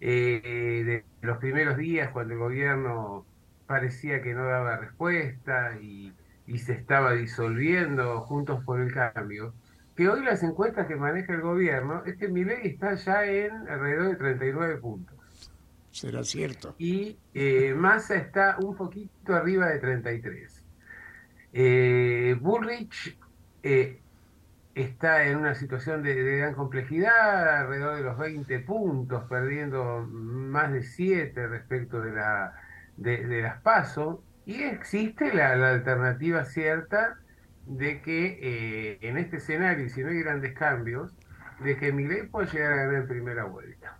[0.00, 3.24] eh, de los primeros días cuando el gobierno
[3.66, 6.12] parecía que no daba respuesta y,
[6.46, 9.52] y, se estaba disolviendo juntos por el cambio,
[9.94, 14.08] que hoy las encuestas que maneja el gobierno es que Milei está ya en alrededor
[14.08, 15.16] de 39 puntos.
[15.90, 16.74] será cierto.
[16.78, 20.57] Y eh, Massa está un poquito arriba de 33.
[21.52, 23.16] Eh, Bullrich
[23.62, 24.00] eh,
[24.74, 30.82] está en una situación de, gran complejidad, alrededor de los 20 puntos, perdiendo más de
[30.82, 32.54] 7 respecto de, la,
[32.96, 34.22] de, las PASO.
[34.46, 37.18] Y existe la, alternativa cierta
[37.66, 41.14] de que eh, en este escenario, si no hay grandes cambios,
[41.60, 43.97] de que Milei puede llegar a ganar en primera vuelta.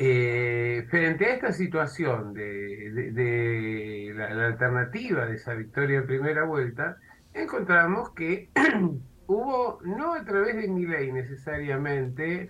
[0.00, 6.44] Eh, frente a esta situación de, de, de la, alternativa de esa victoria en primera
[6.44, 6.98] vuelta,
[7.34, 8.48] encontramos que
[9.26, 12.48] hubo, no a través de Milei necesariamente,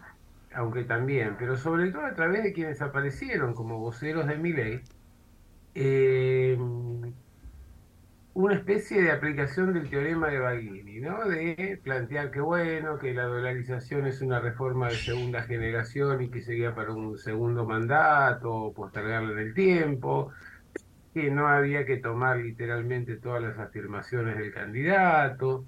[0.53, 4.83] aunque también, pero sobre todo a través de quienes aparecieron como voceros de Milei,
[5.75, 6.59] eh,
[8.39, 11.29] una especie de aplicación del teorema de Baglini, ¿no?
[11.29, 16.41] De plantear que bueno, que la dolarización es una reforma de segunda generación y que
[16.41, 20.31] sería para un segundo mandato, postergarla en el tiempo,
[21.13, 25.67] que no había que tomar literalmente todas las afirmaciones del candidato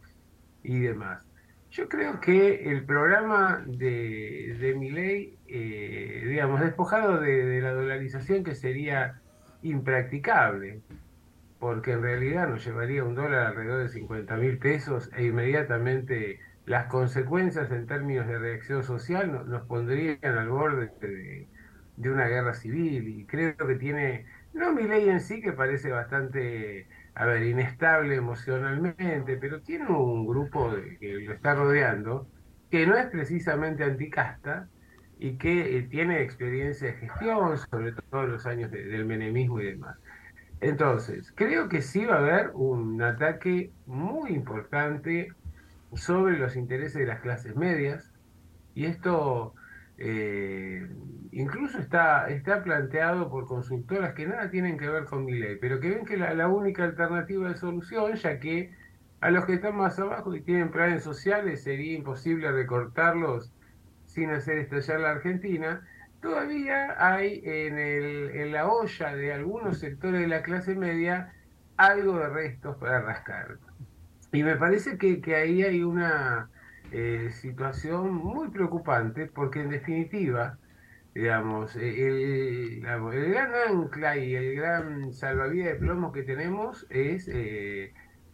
[0.63, 1.27] y demás.
[1.73, 8.45] Yo creo que el programa de, de Milei, eh, digamos, despojado de, de la dolarización
[8.45, 9.21] que sería
[9.63, 10.83] impracticable,
[11.61, 16.87] porque en realidad nos llevaría un dólar alrededor de 50 mil pesos e inmediatamente las
[16.87, 23.27] consecuencias en términos de reacción social nos, pondrían al borde de, una guerra civil y
[23.27, 29.37] creo que tiene, no mi ley en sí que parece bastante, a ver, inestable emocionalmente,
[29.37, 32.27] pero tiene un grupo que lo está rodeando
[32.71, 34.69] que no es precisamente anticasta
[35.19, 39.67] y que eh, tiene experiencia de gestión, sobre todo los años de, del menemismo y
[39.67, 39.99] demás.
[40.61, 45.29] Entonces, creo que sí va a haber un ataque muy importante
[45.95, 48.13] sobre los intereses de las clases medias.
[48.75, 49.55] Y esto
[49.99, 50.89] eh,
[51.33, 55.81] incluso está, está planteado por consultoras que nada tienen que ver con mi ley, pero
[55.81, 58.73] que ven que la, la única alternativa de solución, ya que
[59.21, 63.53] a los que están más abajo y tienen planes sociales sería imposible recortarlos
[64.05, 65.87] sin hacer estallar la Argentina,
[66.21, 71.33] todavía hay en, la olla de algunos sectores de la clase media
[71.77, 73.59] algo de restos para rascar.
[74.33, 76.51] Y me parece que, ahí hay una
[76.93, 80.59] eh, situación muy preocupante porque en definitiva,
[81.15, 87.93] digamos, el, el, gran ancla y el gran salvavidas de plomo que tenemos es eh,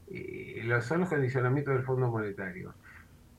[0.09, 2.75] eh, son los condicionamientos del Fondo Monetario.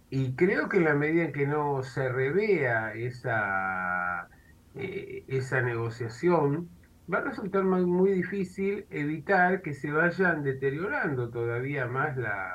[0.09, 4.29] Y creo que en la medida en que no se revea esa
[4.78, 6.69] eh, esa negociación,
[7.11, 12.53] va a resultar muy, muy, difícil evitar que se vayan deteriorando todavía más la,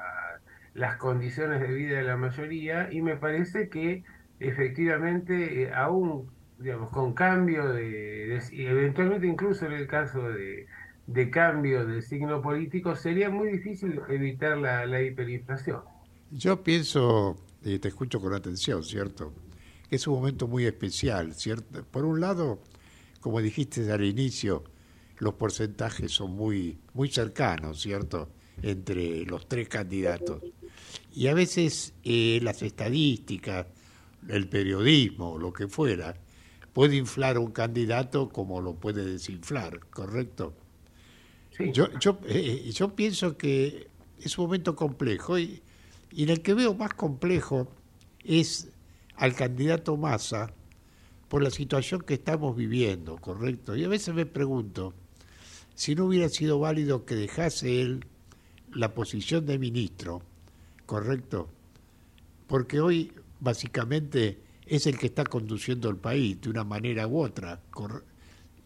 [0.74, 4.04] las condiciones de vida de la mayoría y me parece que
[4.40, 10.66] efectivamente eh, aún digamos con cambio de, de, eventualmente incluso en el caso de,
[11.06, 15.80] de cambio del signo político sería muy difícil evitar la, la hiperinflación.
[16.30, 19.32] Yo pienso, y te escucho con atención, ¿cierto?
[19.92, 21.84] Es un momento muy especial, ¿cierto?
[21.84, 22.62] Por un lado,
[23.20, 24.64] como dijiste al inicio,
[25.18, 28.30] los porcentajes son muy, muy cercanos, ¿cierto?,
[28.62, 30.42] entre los tres candidatos.
[31.14, 33.66] Y a veces eh, las estadísticas,
[34.28, 36.14] el periodismo, lo que fuera,
[36.72, 40.54] puede inflar a un candidato como lo puede desinflar, ¿correcto?
[41.54, 41.70] Sí.
[41.70, 43.88] Yo, yo, eh, yo pienso que
[44.18, 45.60] es un momento complejo y,
[46.10, 47.68] y en el que veo más complejo
[48.24, 48.71] es
[49.22, 50.52] al candidato Massa
[51.28, 53.76] por la situación que estamos viviendo, ¿correcto?
[53.76, 54.94] Y a veces me pregunto
[55.76, 58.04] si no hubiera sido válido que dejase él
[58.74, 60.22] la posición de ministro,
[60.86, 61.48] ¿correcto?
[62.48, 67.60] Porque hoy básicamente es el que está conduciendo el país de una manera u otra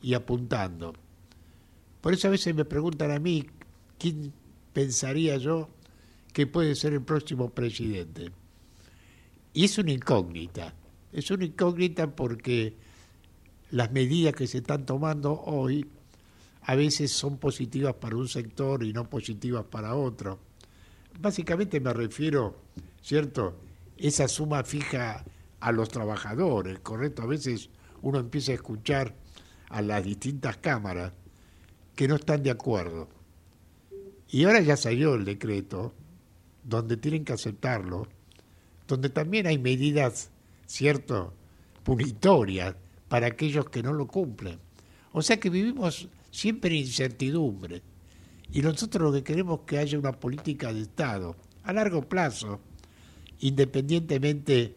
[0.00, 0.94] y apuntando.
[2.00, 3.44] Por eso a veces me preguntan a mí,
[3.98, 4.32] ¿quién
[4.72, 5.68] pensaría yo
[6.32, 8.32] que puede ser el próximo presidente?
[9.57, 10.74] Y es una incógnita,
[11.14, 12.76] es una incógnita porque
[13.70, 15.86] las medidas que se están tomando hoy
[16.61, 20.38] a veces son positivas para un sector y no positivas para otro.
[21.18, 22.61] Básicamente me refiero,
[23.00, 23.57] ¿cierto?
[23.96, 25.24] Esa suma fija
[25.61, 27.22] a los trabajadores, ¿correcto?
[27.22, 27.70] A veces
[28.02, 29.14] uno empieza a escuchar
[29.70, 31.14] a las distintas cámaras
[31.94, 33.09] que no están de acuerdo.
[34.28, 35.94] Y ahora ya salió el decreto
[36.62, 38.07] donde tienen que aceptarlo
[38.87, 40.30] donde también hay medidas,
[40.66, 41.34] ¿cierto?,
[41.82, 42.74] punitorias
[43.09, 44.59] para aquellos que no lo cumplen.
[45.12, 47.82] O sea que vivimos siempre en incertidumbre.
[48.53, 52.61] Y nosotros lo que queremos es que haya una política de Estado a largo plazo,
[53.41, 54.76] independientemente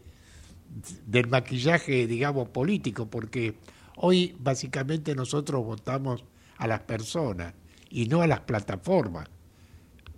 [1.06, 3.56] del maquillaje, digamos, político, porque
[4.02, 6.24] Hoy básicamente nosotros votamos
[6.56, 7.52] a las personas
[7.90, 9.28] y no a las plataformas.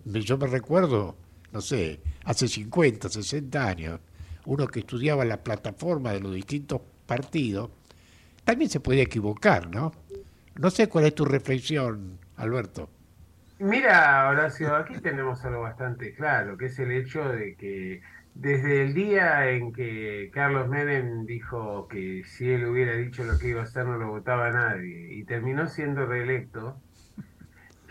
[0.04, 1.16] Yo me recuerdo,
[1.52, 4.00] no sé, hace 50, 60 años,
[4.46, 7.70] uno que estudiaba la plataforma de los distintos partidos,
[8.44, 9.92] también se podía equivocar, ¿no?
[10.58, 12.88] No sé cuál es tu reflexión, Alberto.
[13.58, 18.02] Mira, Horacio, aquí tenemos algo bastante claro, que es el hecho de que
[18.34, 23.48] desde el día en que Carlos Menem dijo que si él hubiera dicho lo que
[23.48, 26.76] iba a hacer no lo votaba nadie y terminó siendo reelecto,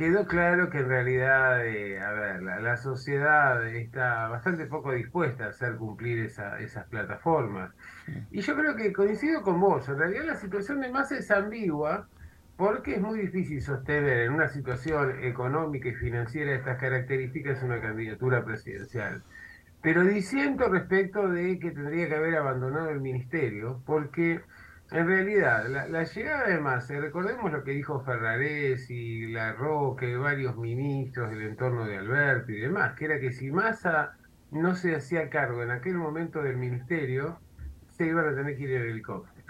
[0.01, 5.49] quedó claro que en realidad, eh, a ver, la, sociedad está bastante poco dispuesta a
[5.49, 7.71] hacer cumplir esas plataformas.
[8.31, 12.07] Y yo creo que coincido con vos, en realidad la situación de Massa es ambigua
[12.57, 18.43] porque es muy difícil sostener en una situación económica y financiera estas características una candidatura
[18.43, 19.21] presidencial.
[19.83, 24.41] Pero disiento respecto de que tendría que haber abandonado el ministerio, porque
[24.91, 30.57] en realidad la, llegada de Massa, recordemos lo que dijo Ferrares y La Roque, varios
[30.57, 34.17] ministros del entorno de Alberto y demás, que era que si Massa
[34.51, 37.39] no se hacía cargo en aquel momento del ministerio,
[37.87, 39.41] se iban a tener que ir en helicóptero.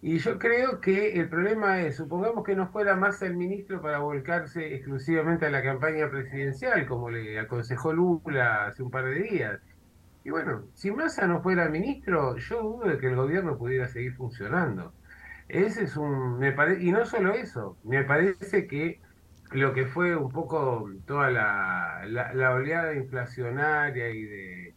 [0.00, 3.98] Y yo creo que el problema es, supongamos que no fuera Massa el ministro para
[3.98, 9.60] volcarse exclusivamente a la campaña presidencial, como le aconsejó Lula hace un par de días.
[10.24, 14.14] Y bueno, si Massa no fuera ministro, yo dudo de que el gobierno pudiera seguir
[14.14, 14.94] funcionando.
[15.48, 19.00] Ese es un, me parece, y no solo eso, me parece que
[19.52, 24.76] lo que fue un poco toda la, la oleada inflacionaria y de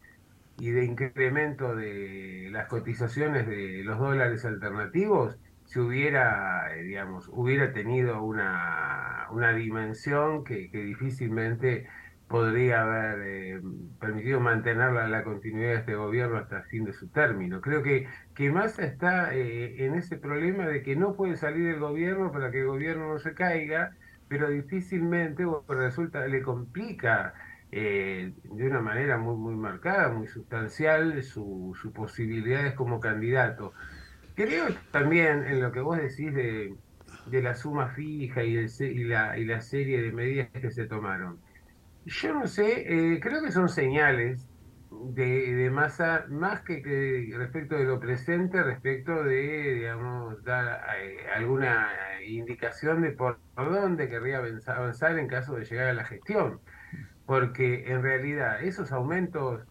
[0.58, 7.74] y de incremento de las cotizaciones de los dólares alternativos, si hubiera, eh, digamos, hubiera
[7.74, 11.88] tenido una, una dimensión que, difícilmente
[12.28, 13.62] podría haber eh,
[14.00, 17.62] permitido mantener la, continuidad de este gobierno hasta el fin de su término.
[17.62, 21.80] Creo que, que Massa está eh, en ese problema de que no puede salir del
[21.80, 23.96] gobierno para que el gobierno no se caiga,
[24.28, 27.34] pero difícilmente resulta, le complica
[27.72, 33.74] eh, de una manera muy, muy marcada, muy sustancial, sus su posibilidades como candidato.
[34.36, 36.76] Creo también en lo que vos decís de,
[37.28, 41.45] de la suma fija y, y, la, y la serie de medidas que se tomaron.
[42.06, 44.48] Yo no sé, eh, creo que son señales
[44.92, 51.90] de, de masa, más que, respecto de lo presente, respecto de, digamos, dar eh, alguna
[52.28, 56.60] indicación de por dónde querría avanzar en caso de llegar a la gestión.
[57.26, 59.66] Porque en realidad esos aumentos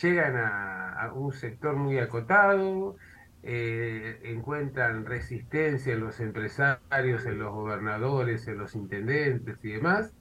[0.00, 2.96] llegan a, un sector muy acotado,
[3.42, 10.14] eh, encuentran resistencia en los empresarios, en los gobernadores, en los intendentes y demás,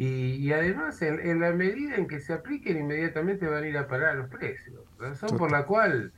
[0.00, 4.14] y, además en, la medida en que se apliquen inmediatamente van a ir a parar
[4.14, 6.12] los precios, razón por la cual,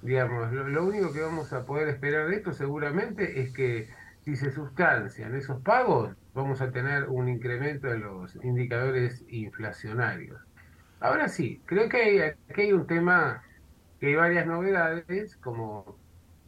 [0.00, 3.88] digamos, lo único que vamos a poder esperar de esto seguramente es que
[4.22, 10.40] si se sustancian esos pagos, vamos a tener un incremento en los indicadores inflacionarios.
[11.00, 13.42] Ahora sí, creo que hay, aquí hay un tema,
[14.00, 15.98] que hay varias novedades, como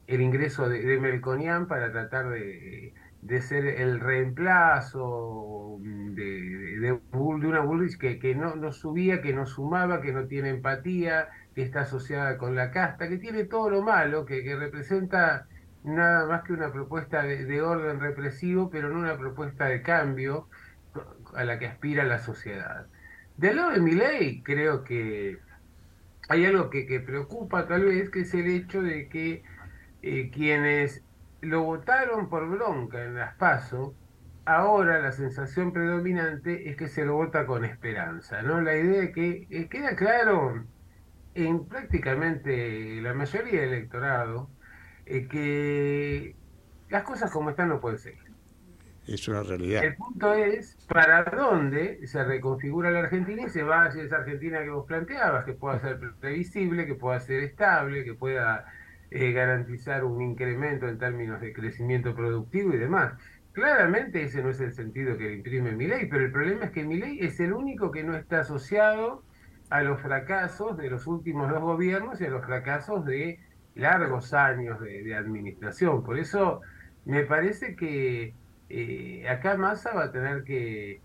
[0.07, 2.95] el ingreso de, Melconian para tratar de,
[3.41, 10.01] ser el reemplazo de, de, una Bullrich que, que no, no, subía, que no sumaba,
[10.01, 14.25] que no tiene empatía, que está asociada con la casta, que tiene todo lo malo,
[14.25, 15.47] que, que representa
[15.85, 20.49] nada más que una propuesta de, orden represivo, pero no una propuesta de cambio
[21.35, 22.87] a la que aspira la sociedad.
[23.37, 25.39] Del lado de mi ley, creo que
[26.29, 29.43] hay algo que, preocupa tal vez, que es el hecho de que
[30.03, 31.05] eh, quienes
[31.41, 33.95] lo votaron por bronca en las PASO,
[34.45, 38.61] ahora la sensación predominante es que se lo vota con esperanza, ¿no?
[38.61, 40.65] La idea de que eh, queda claro
[41.35, 44.51] en prácticamente la mayoría del electorado
[45.07, 46.35] eh, que
[46.89, 48.29] las cosas como están no pueden seguir.
[49.07, 49.85] Es una realidad.
[49.85, 54.63] El punto es para dónde se reconfigura la Argentina y se va hacia esa Argentina
[54.63, 58.67] que vos planteabas, que pueda ser previsible, que pueda ser estable, que pueda
[59.11, 63.15] eh, garantizar un incremento en términos de crecimiento productivo y demás.
[63.53, 66.71] Claramente ese no es el sentido que le imprime mi ley, pero el problema es
[66.71, 69.23] que mi ley es el único que no está asociado
[69.71, 73.41] a los fracasos de los últimos dos gobiernos y a los fracasos de
[73.75, 76.05] largos años de, administración.
[76.05, 76.61] Por eso
[77.05, 78.35] me parece que
[78.69, 81.01] eh, acá Massa va a tener que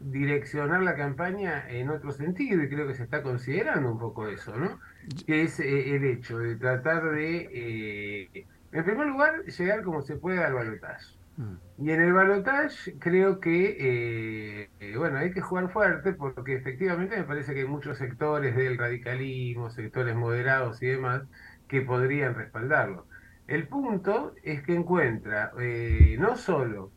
[0.00, 4.56] direccionar la campaña en otro sentido y creo que se está considerando un poco eso,
[4.56, 4.78] ¿no?
[5.26, 10.16] Que es eh, el hecho de tratar de, eh, en primer lugar, llegar como se
[10.16, 11.16] puede al balotaje.
[11.36, 11.84] Mm.
[11.86, 17.52] Y en el balotaje creo que, bueno, hay que jugar fuerte porque efectivamente me parece
[17.54, 21.22] que hay muchos sectores del radicalismo, sectores moderados y demás,
[21.68, 23.06] que podrían respaldarlo.
[23.46, 26.90] El punto es que encuentra eh, no solo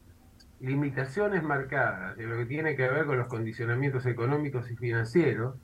[0.59, 5.55] limitaciones marcadas en lo que tiene que ver con los condicionamientos económicos y financieros,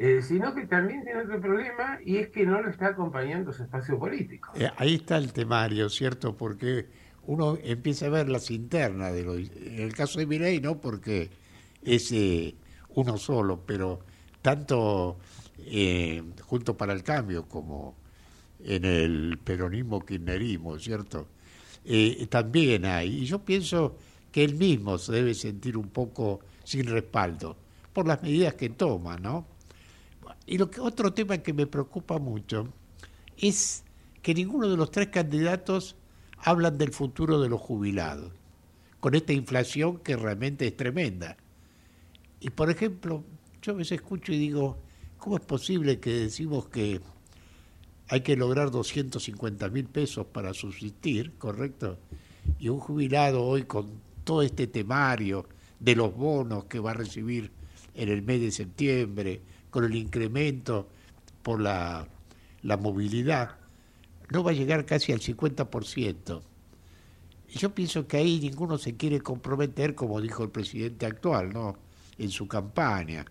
[0.00, 3.64] eh, sino que también tiene otro problema y es que no lo está acompañando su
[3.64, 4.52] espacio político.
[4.54, 6.36] Eh, ahí está el temario, ¿cierto?
[6.36, 6.86] Porque
[7.26, 11.30] uno empieza a ver las internas de lo, en el caso de Milei no porque
[11.82, 12.54] es eh,
[12.90, 13.98] uno solo, pero
[14.40, 15.18] tanto
[16.42, 17.96] junto para el cambio como
[18.60, 21.26] en el peronismo kirchnerismo, ¿cierto?
[22.30, 23.22] También hay.
[23.22, 23.98] Y yo pienso
[24.30, 27.56] que él mismo se debe sentir un poco sin respaldo
[27.92, 29.57] por las medidas que toma, ¿no?
[30.46, 32.72] Y lo que, otro tema que me preocupa mucho
[33.36, 33.84] es
[34.22, 35.96] que ninguno de los tres candidatos
[36.38, 38.32] hablan del futuro de los jubilados,
[39.00, 41.36] con esta inflación que realmente es tremenda.
[42.40, 43.24] Y por ejemplo,
[43.62, 44.78] yo a escucho y digo,
[45.18, 47.00] ¿cómo es posible que decimos que
[48.08, 51.98] hay que lograr 250 mil pesos para subsistir, correcto?
[52.58, 53.90] Y un jubilado hoy con
[54.24, 55.46] todo este temario
[55.80, 57.50] de los bonos que va a recibir
[57.94, 60.88] en el mes de septiembre, con el incremento
[61.42, 62.06] por la,
[62.62, 63.56] la movilidad,
[64.30, 66.42] no va a llegar casi al 50%.
[67.50, 71.76] Y yo pienso que ahí ninguno se quiere comprometer, como dijo el presidente actual, ¿no?
[72.18, 73.24] En su campaña,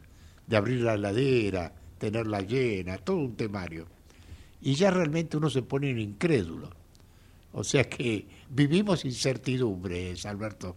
[0.48, 3.86] de abrir la ladera, tenerla llena, todo un temario.
[4.62, 6.70] Y ya realmente uno se pone en incrédulo.
[7.54, 10.76] O sea que vivimos incertidumbres, Alberto.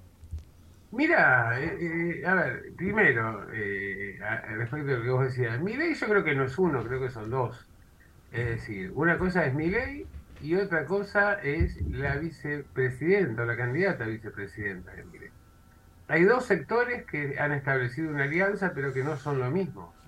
[0.92, 5.76] Mira, eh, eh, a ver, primero, eh, a- respecto a lo que vos decías, mi
[5.76, 7.70] ley yo creo que no es uno, creo que son dos.
[8.30, 13.56] Es decir, una cosa es mi ley y otra cosa es la vicepresidenta o la
[13.56, 15.30] candidata a vicepresidenta de Milei.
[16.08, 19.98] Hay dos sectores que han establecido una alianza, pero que no son lo mismo.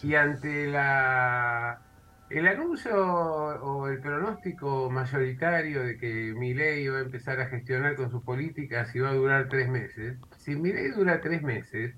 [0.00, 1.85] Y ante la
[2.30, 8.10] el anuncio o el pronóstico mayoritario de que Milei va a empezar a gestionar con
[8.10, 11.94] sus políticas y va a durar tres meses, si Milei dura tres meses,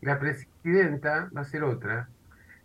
[0.00, 2.08] la presidenta va a ser otra,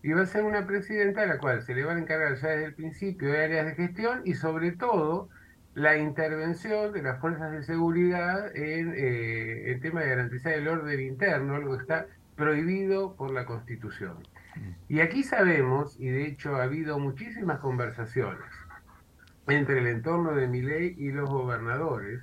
[0.01, 2.49] y va a ser una presidenta a la cual se le van a encargar ya
[2.49, 5.29] desde el principio de áreas de gestión y sobre todo
[5.73, 10.99] la intervención de las fuerzas de seguridad en eh, el tema de garantizar el orden
[11.01, 14.17] interno, algo que está prohibido por la Constitución.
[14.89, 18.45] Y aquí sabemos, y de hecho ha habido muchísimas conversaciones
[19.47, 22.21] entre el entorno de Milei y los gobernadores,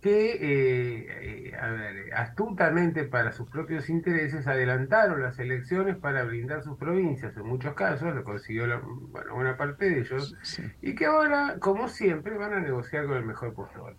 [0.00, 6.62] que, eh, eh, a ver, astutamente para sus propios intereses adelantaron las elecciones para blindar
[6.62, 10.34] sus provincias, en muchos casos, lo consiguió la, bueno, buena parte de ellos,
[10.80, 13.94] y que ahora, como siempre, van a negociar con el mejor postor.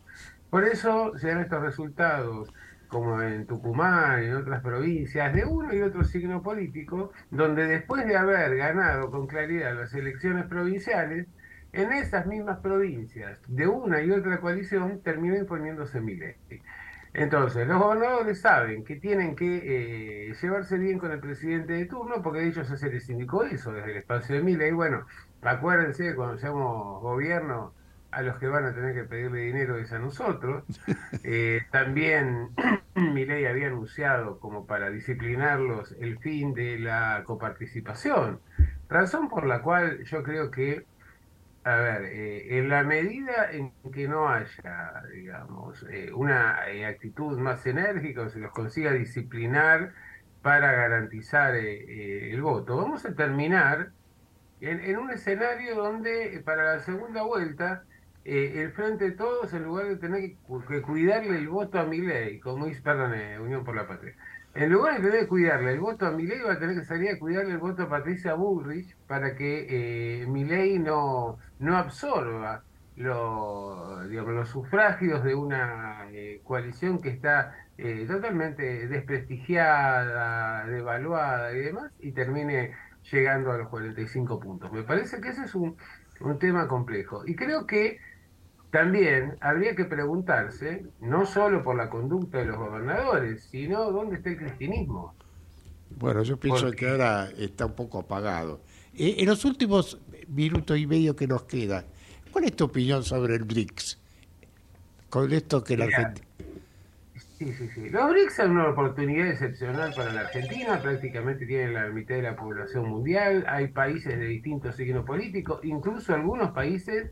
[0.50, 2.52] Por eso se dan estos resultados,
[2.92, 8.18] como en Tucumán en otras provincias, de uno y otro signo político, donde después de
[8.18, 11.28] haber ganado con claridad las elecciones provinciales,
[11.72, 16.36] en esas mismas provincias de una y otra coalición terminó imponiéndose Milei.
[17.14, 22.22] Entonces, los gobernadores saben que tienen que eh, llevarse bien con el presidente de turno,
[22.22, 24.72] porque de hecho se les indicó eso desde el espacio de Milei.
[24.72, 25.06] Bueno,
[25.42, 27.74] acuérdense cuando seamos gobierno,
[28.12, 30.64] a los que van a tener que pedirle dinero es a nosotros.
[31.24, 32.50] Eh, también
[32.96, 38.40] Milei había anunciado, como para disciplinarlos, el fin de la coparticipación.
[38.90, 40.86] Razón por la cual yo creo que
[41.64, 47.38] a ver, eh, en la medida en que no haya, digamos, eh, una eh, actitud
[47.38, 49.94] más enérgica o se los consiga disciplinar
[50.42, 53.92] para garantizar eh, el voto, vamos a terminar
[54.60, 57.84] en, en un escenario donde para la segunda vuelta
[58.24, 61.80] eh, el Frente de Todos, en lugar de tener que, cu- que cuidarle el voto
[61.80, 64.14] a Milei, como dice, perdón, eh, Unión por la Patria,
[64.54, 67.10] en lugar de tener que cuidarle el voto a Milei, va a tener que salir
[67.12, 72.66] a cuidarle el voto a Patricia Bullrich para que eh, Milei no, no absorba
[72.96, 81.60] lo- digamos, los sufragios de una eh, coalición que está eh, totalmente desprestigiada, devaluada y
[81.62, 82.76] demás, y termine
[83.12, 84.72] llegando a los 45 puntos.
[84.72, 85.76] Me parece que ese es un,
[86.20, 87.24] un tema complejo.
[87.26, 87.98] Y creo que
[88.72, 94.30] también habría que preguntarse, no solo por la conducta de los gobernadores, sino dónde está
[94.30, 95.14] el cristianismo.
[95.98, 98.62] Bueno, yo pienso Porque- que ahora está un poco apagado.
[98.98, 100.00] Eh, en los últimos
[100.30, 101.84] minutos y medio que nos queda,
[102.32, 104.00] ¿cuál es tu opinión sobre el BRICS?
[105.10, 106.28] Con esto que la Argentina...
[107.38, 107.90] Sí, sí, sí.
[107.90, 112.36] Los BRICS son una oportunidad excepcional para la Argentina, prácticamente tienen la mitad de la
[112.36, 117.12] población mundial, hay países de distintos signos políticos, incluso algunos países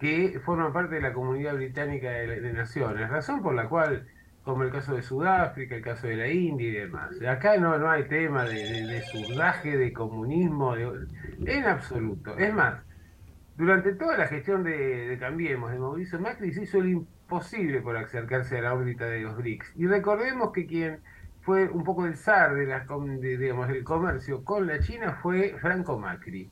[0.00, 4.08] que forman parte de la comunidad británica de, de naciones, razón por la cual,
[4.42, 7.90] como el caso de Sudáfrica, el caso de la India y demás, acá no, no
[7.90, 11.08] hay tema de, de, de surdaje, de comunismo, de-
[11.46, 12.36] en absoluto.
[12.38, 12.84] Es más,
[13.56, 18.58] Durante toda la gestión de, Cambiemos, de Mauricio Macri, se hizo lo imposible por acercarse
[18.58, 19.72] a la órbita de los BRICS.
[19.76, 21.02] Y recordemos que quien
[21.40, 22.86] fue un poco el zar de la,
[23.20, 26.50] digamos, del comercio con la China fue Franco Macri.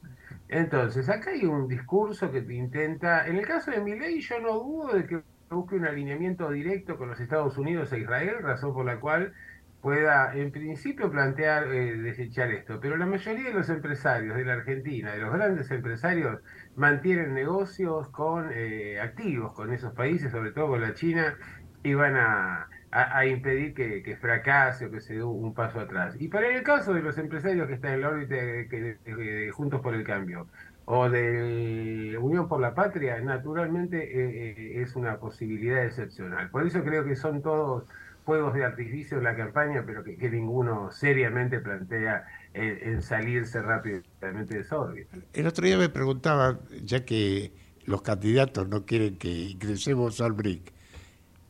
[0.49, 4.55] Entonces, acá hay un discurso que te intenta, en el caso de Milei yo no
[4.55, 8.85] dudo de que busque un alineamiento directo con los Estados Unidos e Israel, razón por
[8.85, 9.35] la cual
[9.81, 12.81] pueda en principio plantear eh, desechar esto.
[12.81, 16.41] Pero la mayoría de los empresarios de la Argentina, de los grandes empresarios,
[16.77, 21.37] mantienen negocios con eh, activos con esos países, sobre todo con la China,
[21.83, 26.15] y van a, a, impedir que, fracase o que se dé un paso atrás.
[26.19, 29.95] Y para el caso de los empresarios que están en la órbita de, Juntos por
[29.95, 30.47] el Cambio
[30.87, 36.49] o de Unión por la Patria, naturalmente eh, eh, es una posibilidad excepcional.
[36.51, 37.85] Por eso creo que son todos
[38.25, 44.61] juegos de artificio en la campaña, pero que, ninguno seriamente plantea en, salirse rápidamente de
[44.61, 45.17] esa órbita.
[45.33, 47.53] El otro día me preguntaba, ya que
[47.85, 50.73] los candidatos no quieren que ingresemos al BRIC,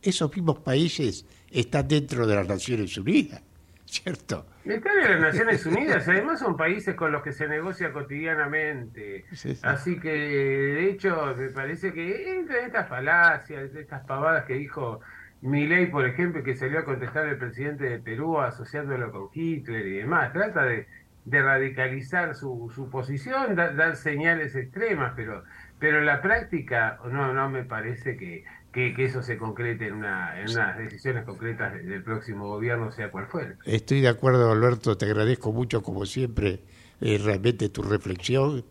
[0.01, 3.41] esos mismos países están dentro de las Naciones Unidas,
[3.85, 4.45] ¿cierto?
[4.65, 9.25] Están en las Naciones Unidas, además son países con los que se negocia cotidianamente.
[9.63, 14.99] Así que, de hecho, me parece que entre estas falacias, estas pavadas que dijo
[15.41, 19.97] Milei, por ejemplo, que salió a contestar el presidente de Perú asociándolo con Hitler y
[19.97, 20.87] demás, trata de,
[21.25, 25.43] radicalizar su, su posición, dar señales extremas, pero,
[25.77, 30.39] pero en la práctica no, no me parece que que, eso se concrete en, una,
[30.39, 33.55] en unas decisiones concretas del próximo gobierno, sea cual fuere.
[33.65, 36.61] Estoy de acuerdo, Alberto, te agradezco mucho, como siempre,
[37.01, 38.65] eh, realmente tu reflexión,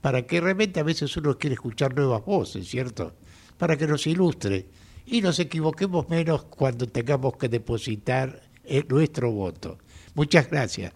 [0.00, 3.14] para que realmente a veces uno quiere escuchar nuevas voces, ¿cierto?
[3.58, 4.66] Para que nos ilustre
[5.06, 9.78] y nos equivoquemos menos cuando tengamos que depositar eh, nuestro voto.
[10.14, 10.92] Muchas gracias.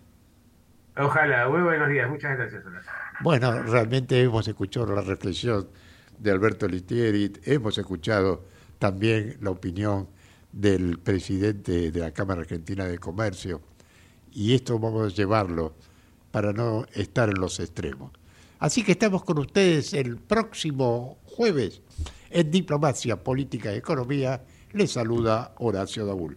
[0.96, 2.64] Ojalá, muy buenos días, muchas gracias.
[3.20, 5.68] Bueno, realmente hemos escuchado la reflexión
[6.18, 8.44] de Alberto Litieri, hemos escuchado
[8.78, 10.08] también la opinión
[10.52, 13.60] del presidente de la Cámara Argentina de Comercio
[14.32, 15.74] y esto vamos a llevarlo
[16.30, 18.12] para no estar en los extremos.
[18.58, 21.80] Así que estamos con ustedes el próximo jueves
[22.30, 24.42] en Diplomacia, Política y Economía.
[24.72, 26.36] Les saluda Horacio Dabul.